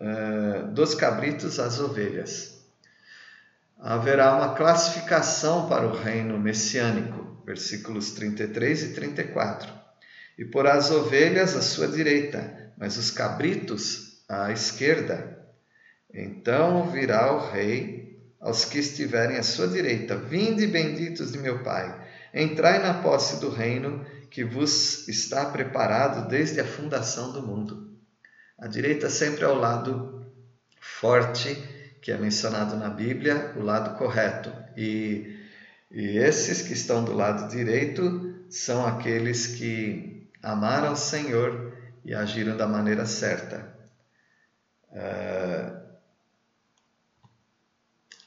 uh, 0.00 0.66
dos 0.72 0.94
cabritos 0.94 1.58
as 1.58 1.78
ovelhas. 1.78 2.60
Haverá 3.78 4.34
uma 4.34 4.54
classificação 4.54 5.68
para 5.68 5.86
o 5.86 5.96
reino 5.96 6.38
messiânico, 6.38 7.21
versículos 7.44 8.12
33 8.12 8.82
e 8.82 8.88
34. 8.94 9.72
E 10.38 10.44
porá 10.44 10.74
as 10.74 10.90
ovelhas 10.90 11.54
à 11.56 11.62
sua 11.62 11.88
direita, 11.88 12.72
mas 12.76 12.96
os 12.96 13.10
cabritos 13.10 14.22
à 14.28 14.50
esquerda. 14.50 15.38
Então 16.12 16.90
virá 16.90 17.32
o 17.32 17.50
rei 17.50 18.18
aos 18.40 18.64
que 18.64 18.78
estiverem 18.78 19.36
à 19.36 19.42
sua 19.42 19.68
direita: 19.68 20.16
Vinde 20.16 20.66
benditos 20.66 21.32
de 21.32 21.38
meu 21.38 21.62
Pai 21.62 22.02
Entrai 22.34 22.78
na 22.78 22.94
posse 22.94 23.40
do 23.40 23.50
reino 23.50 24.06
que 24.30 24.42
vos 24.42 25.06
está 25.06 25.44
preparado 25.44 26.28
desde 26.28 26.60
a 26.60 26.64
fundação 26.64 27.30
do 27.30 27.42
mundo. 27.42 27.92
A 28.58 28.66
direita 28.66 29.10
sempre 29.10 29.44
é 29.44 29.48
o 29.48 29.54
lado 29.54 30.24
forte 30.80 31.54
que 32.00 32.10
é 32.10 32.16
mencionado 32.16 32.76
na 32.76 32.88
Bíblia, 32.88 33.52
o 33.56 33.60
lado 33.60 33.98
correto. 33.98 34.50
E, 34.74 35.31
e 35.92 36.16
esses 36.16 36.62
que 36.62 36.72
estão 36.72 37.04
do 37.04 37.12
lado 37.12 37.48
direito 37.48 38.34
são 38.48 38.86
aqueles 38.86 39.46
que 39.46 40.28
amaram 40.42 40.94
o 40.94 40.96
Senhor 40.96 41.76
e 42.04 42.14
agiram 42.14 42.56
da 42.56 42.66
maneira 42.66 43.04
certa. 43.04 43.70
Uh, 44.90 45.82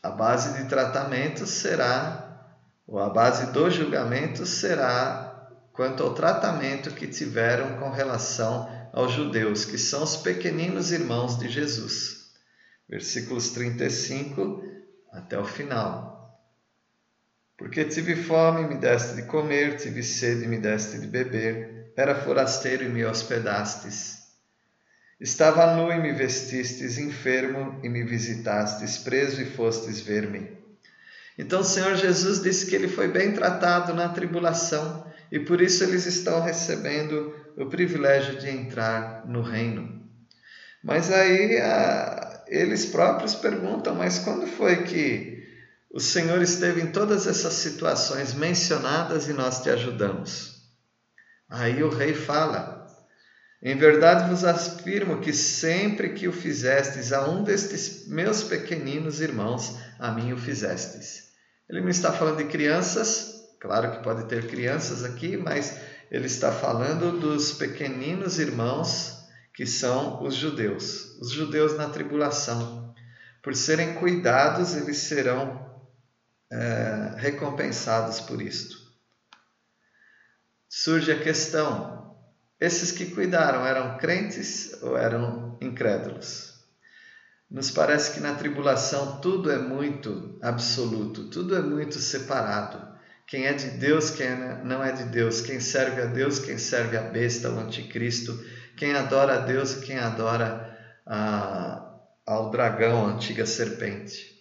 a 0.01 0.09
base 0.11 0.61
de 0.61 0.69
tratamento 0.69 1.47
será 1.47 2.25
ou 2.87 2.99
a 2.99 3.09
base 3.09 3.51
do 3.51 3.69
julgamento 3.71 4.45
será 4.45 5.49
quanto 5.73 6.03
ao 6.03 6.13
tratamento 6.13 6.91
que 6.91 7.07
tiveram 7.07 7.79
com 7.79 7.89
relação 7.89 8.69
aos 8.93 9.11
judeus, 9.11 9.65
que 9.65 9.77
são 9.77 10.03
os 10.03 10.15
pequeninos 10.15 10.91
irmãos 10.91 11.37
de 11.37 11.49
Jesus. 11.49 12.31
Versículos 12.87 13.49
35 13.49 14.63
até 15.11 15.37
o 15.39 15.43
final. 15.43 16.14
Porque 17.57 17.85
tive 17.85 18.15
fome, 18.15 18.67
me 18.67 18.75
deste 18.75 19.15
de 19.15 19.23
comer, 19.23 19.77
tive 19.77 20.03
sede, 20.03 20.47
me 20.47 20.57
deste 20.57 20.99
de 20.99 21.07
beber, 21.07 21.91
era 21.95 22.15
forasteiro 22.15 22.83
e 22.83 22.89
me 22.89 23.05
hospedastes. 23.05 24.25
Estava 25.19 25.75
nu 25.75 25.89
e 25.91 25.97
me 25.97 26.11
vestistes, 26.11 26.97
enfermo 26.97 27.79
e 27.81 27.87
me 27.87 28.03
visitastes, 28.03 28.97
preso 28.97 29.41
e 29.41 29.45
fostes 29.45 30.01
ver-me. 30.01 30.51
Então 31.37 31.61
o 31.61 31.65
Senhor 31.65 31.95
Jesus 31.95 32.41
disse 32.41 32.65
que 32.65 32.75
ele 32.75 32.89
foi 32.89 33.07
bem 33.07 33.31
tratado 33.31 33.93
na 33.93 34.09
tribulação 34.09 35.05
e 35.31 35.39
por 35.39 35.61
isso 35.61 35.83
eles 35.83 36.05
estão 36.05 36.41
recebendo 36.41 37.33
o 37.57 37.67
privilégio 37.67 38.37
de 38.37 38.49
entrar 38.49 39.25
no 39.25 39.41
reino. 39.41 40.03
Mas 40.83 41.11
aí 41.11 41.57
a, 41.59 42.43
eles 42.47 42.85
próprios 42.85 43.35
perguntam: 43.35 43.95
mas 43.95 44.19
quando 44.19 44.45
foi 44.45 44.83
que 44.83 45.44
o 45.95 45.99
Senhor 46.01 46.41
esteve 46.41 46.81
em 46.81 46.91
todas 46.91 47.25
essas 47.25 47.53
situações 47.53 48.33
mencionadas 48.33 49.29
e 49.29 49.33
nós 49.33 49.61
te 49.61 49.69
ajudamos? 49.69 50.55
Aí 51.49 51.81
o 51.81 51.89
rei 51.89 52.13
fala: 52.13 52.85
Em 53.63 53.77
verdade 53.77 54.29
vos 54.29 54.43
afirmo 54.43 55.21
que 55.21 55.31
sempre 55.31 56.09
que 56.09 56.27
o 56.27 56.33
fizestes 56.33 57.13
a 57.13 57.25
um 57.29 57.45
destes 57.45 58.09
meus 58.09 58.43
pequeninos 58.43 59.21
irmãos, 59.21 59.77
a 59.97 60.11
mim 60.11 60.33
o 60.33 60.37
fizestes. 60.37 61.29
Ele 61.69 61.79
não 61.79 61.87
está 61.87 62.11
falando 62.11 62.39
de 62.39 62.49
crianças, 62.49 63.55
claro 63.61 63.91
que 63.91 64.03
pode 64.03 64.25
ter 64.25 64.47
crianças 64.47 65.01
aqui, 65.01 65.37
mas 65.37 65.77
ele 66.11 66.25
está 66.25 66.51
falando 66.51 67.21
dos 67.21 67.53
pequeninos 67.53 68.37
irmãos 68.37 69.15
que 69.53 69.65
são 69.65 70.21
os 70.21 70.35
judeus, 70.35 71.17
os 71.21 71.31
judeus 71.31 71.77
na 71.77 71.87
tribulação. 71.87 72.93
Por 73.41 73.55
serem 73.55 73.93
cuidados, 73.93 74.75
eles 74.75 74.97
serão 74.97 75.73
é, 76.55 77.15
recompensados 77.17 78.21
por 78.21 78.41
isto. 78.41 78.77
Surge 80.69 81.11
a 81.11 81.19
questão: 81.19 82.15
esses 82.59 82.91
que 82.91 83.07
cuidaram 83.07 83.65
eram 83.65 83.97
crentes 83.97 84.81
ou 84.81 84.97
eram 84.97 85.57
incrédulos? 85.61 86.53
Nos 87.51 87.69
parece 87.69 88.13
que 88.13 88.19
na 88.19 88.33
tribulação 88.33 89.19
tudo 89.19 89.51
é 89.51 89.57
muito 89.57 90.39
absoluto, 90.41 91.29
tudo 91.29 91.55
é 91.55 91.61
muito 91.61 91.99
separado. 91.99 92.95
Quem 93.27 93.45
é 93.45 93.53
de 93.53 93.71
Deus, 93.71 94.09
quem 94.11 94.27
é, 94.27 94.61
não 94.63 94.83
é 94.83 94.91
de 94.91 95.03
Deus, 95.05 95.41
quem 95.41 95.59
serve 95.59 96.01
a 96.01 96.05
Deus, 96.05 96.39
quem 96.39 96.57
serve 96.57 96.95
a 96.95 97.01
besta, 97.01 97.49
o 97.49 97.59
anticristo, 97.59 98.39
quem 98.77 98.93
adora 98.93 99.35
a 99.35 99.45
Deus 99.45 99.73
e 99.73 99.81
quem 99.81 99.97
adora 99.97 100.77
a, 101.05 101.99
ao 102.25 102.49
dragão, 102.49 103.07
a 103.07 103.11
antiga 103.13 103.45
serpente. 103.45 104.34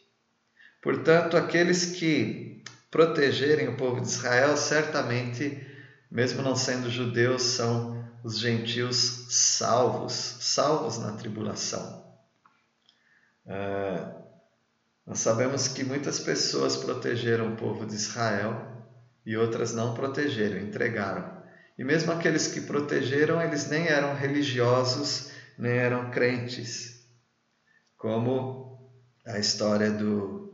Portanto, 0.84 1.38
aqueles 1.38 1.86
que 1.96 2.62
protegerem 2.90 3.68
o 3.68 3.76
povo 3.78 4.02
de 4.02 4.06
Israel, 4.06 4.54
certamente, 4.54 5.66
mesmo 6.10 6.42
não 6.42 6.54
sendo 6.54 6.90
judeus, 6.90 7.40
são 7.40 8.06
os 8.22 8.38
gentios 8.38 9.24
salvos, 9.30 10.12
salvos 10.12 10.98
na 10.98 11.12
tribulação. 11.12 12.04
É, 13.46 14.14
nós 15.06 15.20
sabemos 15.20 15.68
que 15.68 15.82
muitas 15.82 16.20
pessoas 16.20 16.76
protegeram 16.76 17.54
o 17.54 17.56
povo 17.56 17.86
de 17.86 17.94
Israel 17.94 18.84
e 19.24 19.38
outras 19.38 19.72
não 19.72 19.94
protegeram, 19.94 20.58
entregaram. 20.58 21.42
E 21.78 21.82
mesmo 21.82 22.12
aqueles 22.12 22.48
que 22.48 22.60
protegeram, 22.60 23.40
eles 23.40 23.70
nem 23.70 23.86
eram 23.86 24.14
religiosos, 24.14 25.30
nem 25.56 25.72
eram 25.72 26.10
crentes, 26.10 27.08
como 27.96 28.92
a 29.24 29.38
história 29.38 29.90
do 29.90 30.44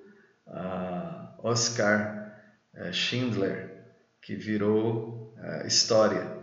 uh, 0.50 1.46
Oscar 1.46 2.34
uh, 2.74 2.92
Schindler, 2.92 3.70
que 4.20 4.34
virou 4.34 5.34
uh, 5.36 5.66
história. 5.66 6.38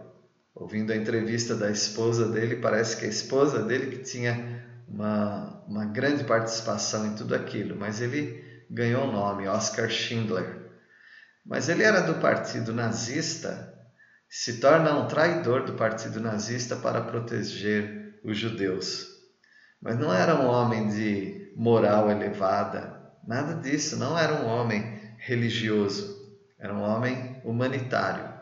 Ouvindo 0.56 0.92
a 0.92 0.96
entrevista 0.96 1.56
da 1.56 1.70
esposa 1.70 2.28
dele, 2.30 2.56
parece 2.56 2.98
que 2.98 3.06
a 3.06 3.10
esposa 3.10 3.62
dele 3.62 3.96
que 3.96 4.04
tinha 4.04 4.66
uma, 4.88 5.64
uma 5.68 5.86
grande 5.86 6.24
participação 6.24 7.06
em 7.06 7.16
tudo 7.16 7.36
aquilo, 7.36 7.76
mas 7.76 8.02
ele 8.02 8.44
ganhou 8.70 9.08
o 9.08 9.12
nome, 9.12 9.48
Oscar 9.48 9.88
Schindler. 9.90 10.72
Mas 11.46 11.70
ele 11.70 11.84
era 11.84 12.02
do 12.02 12.16
partido 12.16 12.74
nazista, 12.74 13.74
se 14.28 14.60
torna 14.60 14.98
um 14.98 15.08
traidor 15.08 15.64
do 15.64 15.74
partido 15.74 16.20
nazista 16.20 16.76
para 16.76 17.02
proteger 17.02 18.20
os 18.24 18.38
judeus. 18.38 19.08
Mas 19.82 19.98
não 19.98 20.14
era 20.14 20.36
um 20.36 20.48
homem 20.48 20.90
de 20.90 21.54
moral 21.56 22.10
elevada, 22.10 22.97
Nada 23.28 23.56
disso, 23.56 23.98
não 23.98 24.18
era 24.18 24.42
um 24.42 24.48
homem 24.48 24.98
religioso, 25.18 26.26
era 26.58 26.74
um 26.74 26.82
homem 26.82 27.42
humanitário. 27.44 28.34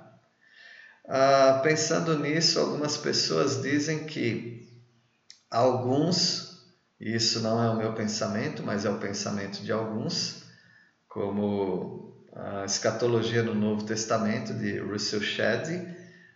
Ah, 1.07 1.59
pensando 1.63 2.19
nisso, 2.19 2.59
algumas 2.59 2.95
pessoas 2.95 3.63
dizem 3.63 4.05
que 4.05 4.63
alguns, 5.49 6.63
e 6.99 7.15
isso 7.15 7.39
não 7.41 7.63
é 7.63 7.69
o 7.71 7.77
meu 7.77 7.93
pensamento, 7.93 8.61
mas 8.61 8.85
é 8.85 8.89
o 8.91 8.99
pensamento 8.99 9.63
de 9.63 9.71
alguns, 9.71 10.43
como 11.09 12.23
a 12.35 12.65
escatologia 12.65 13.41
no 13.41 13.55
Novo 13.55 13.85
Testamento 13.85 14.53
de 14.53 14.77
Russell 14.77 15.21
Shedd, 15.21 15.95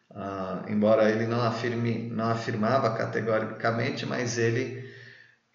ah, 0.10 0.66
embora 0.68 1.12
ele 1.12 1.28
não 1.28 1.42
afirme, 1.44 2.10
não 2.10 2.32
afirmava 2.32 2.96
categoricamente, 2.98 4.08
mas 4.08 4.40
ele 4.40 4.79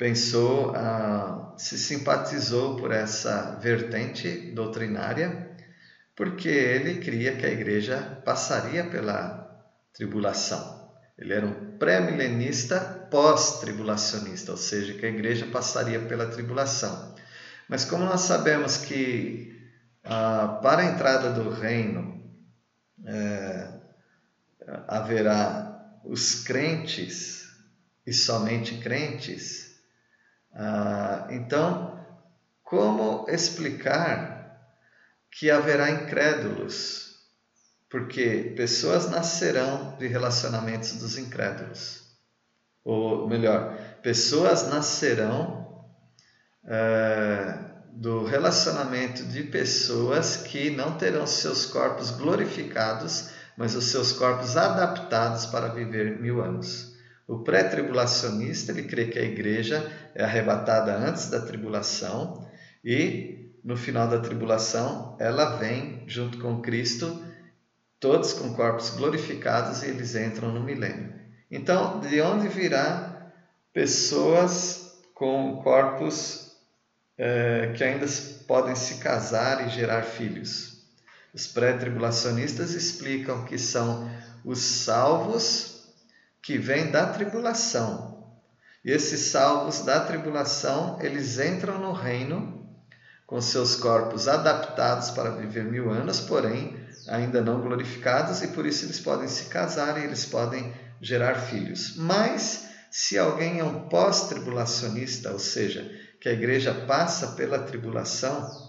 pensou, 0.04 0.76
ah, 0.76 1.54
se 1.56 1.78
simpatizou 1.78 2.76
por 2.76 2.92
essa 2.92 3.58
vertente 3.58 4.52
doutrinária, 4.52 5.56
porque 6.14 6.46
ele 6.46 7.00
cria 7.00 7.34
que 7.36 7.46
a 7.46 7.50
igreja 7.50 8.20
passaria 8.22 8.84
pela 8.84 9.64
tribulação. 9.94 10.92
Ele 11.16 11.32
era 11.32 11.46
um 11.46 11.78
pré-milenista 11.78 12.78
pós-tribulacionista, 13.10 14.50
ou 14.50 14.58
seja, 14.58 14.92
que 14.92 15.06
a 15.06 15.08
igreja 15.08 15.46
passaria 15.46 16.00
pela 16.00 16.26
tribulação. 16.26 17.14
Mas 17.66 17.86
como 17.86 18.04
nós 18.04 18.20
sabemos 18.20 18.76
que 18.76 19.58
ah, 20.04 20.60
para 20.62 20.82
a 20.82 20.84
entrada 20.84 21.30
do 21.30 21.48
reino 21.48 22.22
é, 23.06 23.68
haverá 24.86 25.98
os 26.04 26.44
crentes 26.44 27.48
e 28.06 28.12
somente 28.12 28.76
crentes, 28.82 29.63
ah, 30.54 31.26
então, 31.30 31.98
como 32.62 33.26
explicar 33.28 34.58
que 35.30 35.50
haverá 35.50 35.90
incrédulos? 35.90 37.14
Porque 37.90 38.54
pessoas 38.56 39.10
nascerão 39.10 39.96
de 39.98 40.06
relacionamentos 40.06 40.94
dos 40.94 41.18
incrédulos. 41.18 42.04
Ou 42.84 43.28
melhor, 43.28 43.76
pessoas 44.02 44.68
nascerão 44.68 45.84
é, 46.66 47.58
do 47.92 48.24
relacionamento 48.24 49.24
de 49.24 49.44
pessoas 49.44 50.36
que 50.36 50.70
não 50.70 50.98
terão 50.98 51.26
seus 51.26 51.66
corpos 51.66 52.10
glorificados, 52.10 53.30
mas 53.56 53.74
os 53.74 53.86
seus 53.86 54.12
corpos 54.12 54.56
adaptados 54.56 55.46
para 55.46 55.68
viver 55.68 56.20
mil 56.20 56.42
anos. 56.42 56.93
O 57.26 57.38
pré-tribulacionista 57.38 58.72
ele 58.72 58.84
crê 58.84 59.06
que 59.06 59.18
a 59.18 59.24
igreja 59.24 59.90
é 60.14 60.22
arrebatada 60.22 60.94
antes 60.94 61.30
da 61.30 61.40
tribulação 61.40 62.46
e 62.84 63.50
no 63.64 63.76
final 63.76 64.08
da 64.08 64.20
tribulação 64.20 65.16
ela 65.18 65.56
vem 65.56 66.04
junto 66.06 66.38
com 66.38 66.60
Cristo, 66.60 67.24
todos 67.98 68.34
com 68.34 68.52
corpos 68.52 68.90
glorificados 68.90 69.82
e 69.82 69.86
eles 69.86 70.14
entram 70.14 70.52
no 70.52 70.62
milênio. 70.62 71.14
Então, 71.50 72.00
de 72.00 72.20
onde 72.20 72.48
virá 72.48 73.32
pessoas 73.72 74.92
com 75.14 75.62
corpos 75.62 76.52
é, 77.16 77.72
que 77.74 77.82
ainda 77.82 78.06
podem 78.46 78.74
se 78.74 78.96
casar 78.96 79.66
e 79.66 79.70
gerar 79.70 80.02
filhos? 80.02 80.84
Os 81.32 81.46
pré-tribulacionistas 81.46 82.74
explicam 82.74 83.44
que 83.44 83.58
são 83.58 84.10
os 84.44 84.58
salvos 84.58 85.73
que 86.44 86.58
vem 86.58 86.90
da 86.90 87.06
tribulação. 87.06 88.22
E 88.84 88.90
esses 88.90 89.32
salvos 89.32 89.80
da 89.80 90.00
tribulação, 90.00 90.98
eles 91.00 91.38
entram 91.38 91.78
no 91.78 91.92
reino 91.92 92.68
com 93.26 93.40
seus 93.40 93.74
corpos 93.76 94.28
adaptados 94.28 95.10
para 95.10 95.30
viver 95.30 95.64
mil 95.64 95.90
anos, 95.90 96.20
porém 96.20 96.78
ainda 97.08 97.40
não 97.40 97.62
glorificados, 97.62 98.42
e 98.42 98.48
por 98.48 98.66
isso 98.66 98.84
eles 98.84 99.00
podem 99.00 99.26
se 99.26 99.46
casar 99.46 99.98
e 99.98 100.04
eles 100.04 100.26
podem 100.26 100.70
gerar 101.00 101.34
filhos. 101.36 101.96
Mas 101.96 102.68
se 102.90 103.18
alguém 103.18 103.60
é 103.60 103.64
um 103.64 103.88
pós-tribulacionista, 103.88 105.32
ou 105.32 105.38
seja, 105.38 105.90
que 106.20 106.28
a 106.28 106.32
igreja 106.32 106.74
passa 106.86 107.28
pela 107.28 107.58
tribulação, 107.58 108.63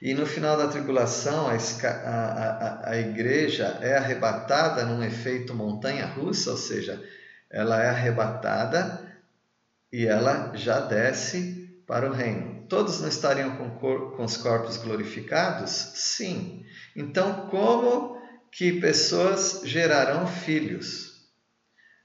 E 0.00 0.14
no 0.14 0.24
final 0.24 0.56
da 0.56 0.68
tribulação, 0.68 1.46
a, 1.48 1.52
a, 1.54 2.90
a, 2.90 2.98
igreja 2.98 3.78
é 3.82 3.98
arrebatada 3.98 4.86
num 4.86 5.04
efeito 5.04 5.54
montanha-russa, 5.54 6.52
ou 6.52 6.56
seja, 6.56 7.02
ela 7.50 7.82
é 7.82 7.88
arrebatada 7.88 9.06
e 9.92 10.06
ela 10.06 10.52
já 10.54 10.80
desce 10.80 11.82
para 11.86 12.08
o 12.08 12.14
reino. 12.14 12.64
Todos 12.66 13.00
não 13.00 13.08
estariam 13.08 13.56
com, 13.56 13.70
cor, 13.72 14.16
com 14.16 14.24
os 14.24 14.38
corpos 14.38 14.78
glorificados? 14.78 15.70
Sim. 15.94 16.64
Então, 16.96 17.48
como 17.48 18.18
que 18.50 18.80
pessoas 18.80 19.60
gerarão 19.64 20.26
filhos? 20.26 21.28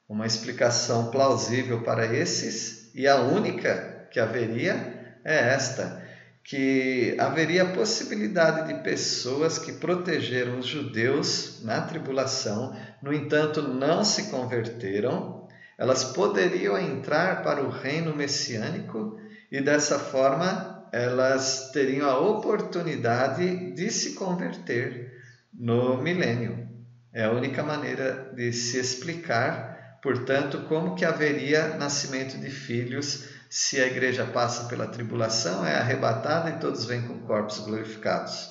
Uma 0.09 0.27
explicação 0.27 1.11
plausível 1.11 1.81
para 1.81 2.05
esses 2.13 2.91
e 2.93 3.07
a 3.07 3.21
única 3.21 4.07
que 4.11 4.19
haveria 4.19 5.19
é 5.23 5.53
esta: 5.53 6.04
que 6.45 7.15
haveria 7.19 7.63
a 7.63 7.73
possibilidade 7.73 8.71
de 8.71 8.83
pessoas 8.83 9.57
que 9.57 9.73
protegeram 9.73 10.59
os 10.59 10.67
judeus 10.67 11.63
na 11.63 11.81
tribulação, 11.81 12.77
no 13.01 13.11
entanto, 13.11 13.63
não 13.63 14.05
se 14.05 14.29
converteram, 14.29 15.47
elas 15.75 16.03
poderiam 16.03 16.77
entrar 16.77 17.41
para 17.41 17.63
o 17.63 17.69
reino 17.69 18.15
messiânico 18.15 19.19
e 19.51 19.59
dessa 19.59 19.97
forma 19.97 20.87
elas 20.93 21.71
teriam 21.71 22.07
a 22.07 22.19
oportunidade 22.19 23.71
de 23.71 23.89
se 23.89 24.13
converter 24.13 25.13
no 25.51 25.97
milênio. 25.97 26.69
É 27.11 27.25
a 27.25 27.31
única 27.31 27.63
maneira 27.63 28.31
de 28.35 28.53
se 28.53 28.77
explicar, 28.77 29.99
portanto, 30.01 30.65
como 30.69 30.93
que 30.93 31.03
haveria 31.03 31.75
nascimento 31.75 32.37
de 32.37 32.51
filhos 32.51 33.34
se 33.57 33.79
a 33.79 33.87
igreja 33.87 34.25
passa 34.25 34.65
pela 34.65 34.85
tribulação, 34.85 35.65
é 35.65 35.77
arrebatada 35.77 36.49
e 36.49 36.59
todos 36.59 36.83
vêm 36.83 37.03
com 37.03 37.19
corpos 37.19 37.59
glorificados. 37.59 38.49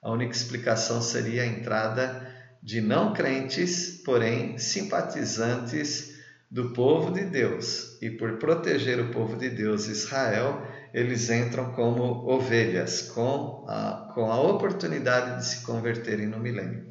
A 0.00 0.12
única 0.12 0.32
explicação 0.32 1.02
seria 1.02 1.42
a 1.42 1.46
entrada 1.46 2.32
de 2.62 2.80
não 2.80 3.12
crentes, 3.12 4.00
porém 4.04 4.56
simpatizantes 4.56 6.16
do 6.48 6.72
povo 6.72 7.12
de 7.12 7.24
Deus. 7.24 8.00
E 8.00 8.08
por 8.08 8.38
proteger 8.38 9.00
o 9.00 9.10
povo 9.10 9.36
de 9.36 9.50
Deus, 9.50 9.88
Israel, 9.88 10.64
eles 10.94 11.28
entram 11.28 11.72
como 11.72 12.24
ovelhas, 12.30 13.02
com 13.02 13.64
a, 13.68 14.12
com 14.14 14.30
a 14.30 14.40
oportunidade 14.40 15.40
de 15.40 15.46
se 15.46 15.64
converterem 15.64 16.28
no 16.28 16.38
milênio. 16.38 16.86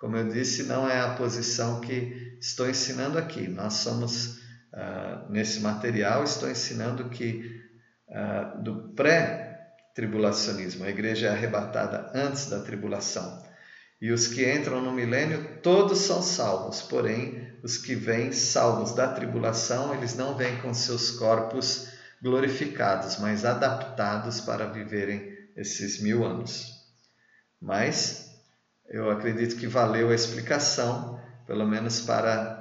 Como 0.00 0.16
eu 0.16 0.28
disse, 0.28 0.64
não 0.64 0.90
é 0.90 0.98
a 0.98 1.14
posição 1.14 1.80
que 1.80 2.36
estou 2.40 2.68
ensinando 2.68 3.16
aqui. 3.16 3.46
Nós 3.46 3.74
somos, 3.74 4.40
uh, 4.74 5.30
nesse 5.30 5.60
material, 5.60 6.24
estou 6.24 6.50
ensinando 6.50 7.08
que 7.08 7.62
uh, 8.08 8.62
do 8.62 8.92
pré-tribulacionismo, 8.94 10.84
a 10.84 10.90
igreja 10.90 11.28
é 11.28 11.30
arrebatada 11.30 12.10
antes 12.14 12.46
da 12.46 12.60
tribulação. 12.60 13.42
E 14.00 14.10
os 14.12 14.26
que 14.28 14.52
entram 14.52 14.82
no 14.82 14.92
milênio, 14.92 15.60
todos 15.62 16.00
são 16.00 16.20
salvos, 16.20 16.82
porém, 16.82 17.54
os 17.62 17.78
que 17.78 17.94
vêm 17.94 18.32
salvos 18.32 18.94
da 18.94 19.08
tribulação, 19.08 19.94
eles 19.94 20.14
não 20.14 20.36
vêm 20.36 20.60
com 20.60 20.74
seus 20.74 21.12
corpos 21.12 21.88
glorificados, 22.20 23.18
mas 23.18 23.44
adaptados 23.44 24.40
para 24.40 24.66
viverem 24.66 25.32
esses 25.56 26.02
mil 26.02 26.24
anos. 26.24 26.74
Mas 27.60 28.30
eu 28.88 29.10
acredito 29.10 29.56
que 29.56 29.66
valeu 29.66 30.10
a 30.10 30.14
explicação, 30.14 31.18
pelo 31.46 31.66
menos 31.66 32.00
para 32.00 32.53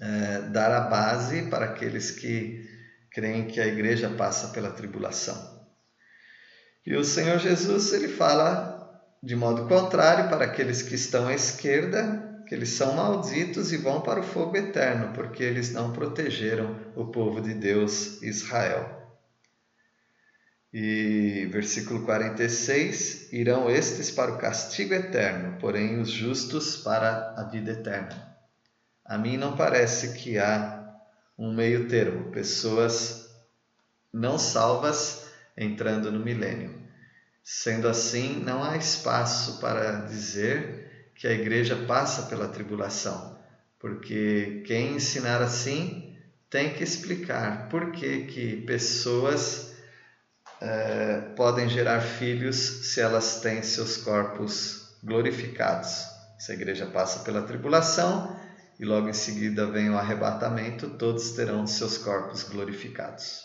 é, 0.00 0.42
dar 0.50 0.70
a 0.72 0.80
base 0.80 1.42
para 1.42 1.66
aqueles 1.66 2.10
que 2.10 2.68
creem 3.10 3.46
que 3.46 3.60
a 3.60 3.66
igreja 3.66 4.08
passa 4.10 4.48
pela 4.48 4.70
tribulação. 4.70 5.62
E 6.84 6.96
o 6.96 7.04
Senhor 7.04 7.38
Jesus 7.38 7.92
ele 7.92 8.08
fala 8.08 8.72
de 9.22 9.36
modo 9.36 9.68
contrário 9.68 10.28
para 10.28 10.46
aqueles 10.46 10.82
que 10.82 10.96
estão 10.96 11.28
à 11.28 11.34
esquerda, 11.34 12.42
que 12.48 12.54
eles 12.54 12.70
são 12.70 12.94
malditos 12.94 13.72
e 13.72 13.76
vão 13.76 14.00
para 14.00 14.20
o 14.20 14.24
fogo 14.24 14.56
eterno, 14.56 15.12
porque 15.14 15.44
eles 15.44 15.72
não 15.72 15.92
protegeram 15.92 16.76
o 16.96 17.06
povo 17.06 17.40
de 17.40 17.54
Deus, 17.54 18.20
Israel. 18.20 19.00
E 20.72 21.48
versículo 21.52 22.02
46: 22.02 23.32
Irão 23.32 23.70
estes 23.70 24.10
para 24.10 24.32
o 24.32 24.38
castigo 24.38 24.94
eterno, 24.94 25.58
porém 25.60 26.00
os 26.00 26.10
justos 26.10 26.76
para 26.76 27.34
a 27.36 27.44
vida 27.44 27.72
eterna. 27.72 28.31
A 29.12 29.18
mim 29.18 29.36
não 29.36 29.54
parece 29.54 30.14
que 30.14 30.38
há 30.38 30.90
um 31.38 31.52
meio 31.52 31.86
termo, 31.86 32.30
pessoas 32.30 33.28
não 34.10 34.38
salvas 34.38 35.26
entrando 35.54 36.10
no 36.10 36.18
milênio. 36.18 36.82
Sendo 37.44 37.88
assim, 37.88 38.42
não 38.42 38.64
há 38.64 38.74
espaço 38.74 39.60
para 39.60 40.06
dizer 40.06 41.12
que 41.14 41.26
a 41.26 41.32
igreja 41.32 41.76
passa 41.86 42.22
pela 42.22 42.48
tribulação, 42.48 43.38
porque 43.78 44.62
quem 44.66 44.94
ensinar 44.94 45.42
assim 45.42 46.16
tem 46.48 46.72
que 46.72 46.82
explicar 46.82 47.68
por 47.68 47.92
que, 47.92 48.24
que 48.24 48.62
pessoas 48.62 49.74
eh, 50.58 51.20
podem 51.36 51.68
gerar 51.68 52.00
filhos 52.00 52.56
se 52.56 52.98
elas 52.98 53.42
têm 53.42 53.62
seus 53.62 53.98
corpos 53.98 54.96
glorificados. 55.04 56.02
Se 56.38 56.52
a 56.52 56.54
igreja 56.54 56.86
passa 56.86 57.20
pela 57.20 57.42
tribulação 57.42 58.40
e 58.82 58.84
logo 58.84 59.08
em 59.08 59.14
seguida 59.14 59.64
vem 59.64 59.88
o 59.88 59.96
arrebatamento, 59.96 60.90
todos 60.90 61.30
terão 61.30 61.66
seus 61.66 61.96
corpos 61.96 62.42
glorificados. 62.42 63.44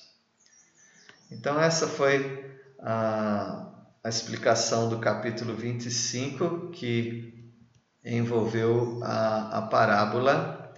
Então, 1.31 1.61
essa 1.61 1.87
foi 1.87 2.59
a 2.79 3.67
a 4.07 4.09
explicação 4.09 4.87
do 4.87 4.99
capítulo 4.99 5.53
25, 5.53 6.69
que 6.71 7.51
envolveu 8.05 9.01
a, 9.03 9.57
a 9.57 9.61
parábola 9.63 10.73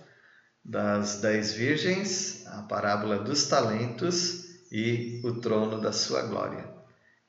das 0.66 1.22
dez 1.22 1.54
virgens, 1.54 2.44
a 2.48 2.64
parábola 2.64 3.20
dos 3.20 3.46
talentos 3.46 4.64
e 4.72 5.22
o 5.24 5.34
trono 5.34 5.80
da 5.80 5.92
sua 5.92 6.24
glória. 6.24 6.68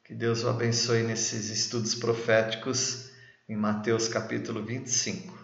Que 0.02 0.14
Deus 0.14 0.42
o 0.42 0.48
abençoe 0.48 1.02
nesses 1.02 1.50
estudos 1.50 1.94
proféticos 1.94 3.10
em 3.46 3.54
Mateus 3.54 4.08
capítulo 4.08 4.64
25. 4.64 5.38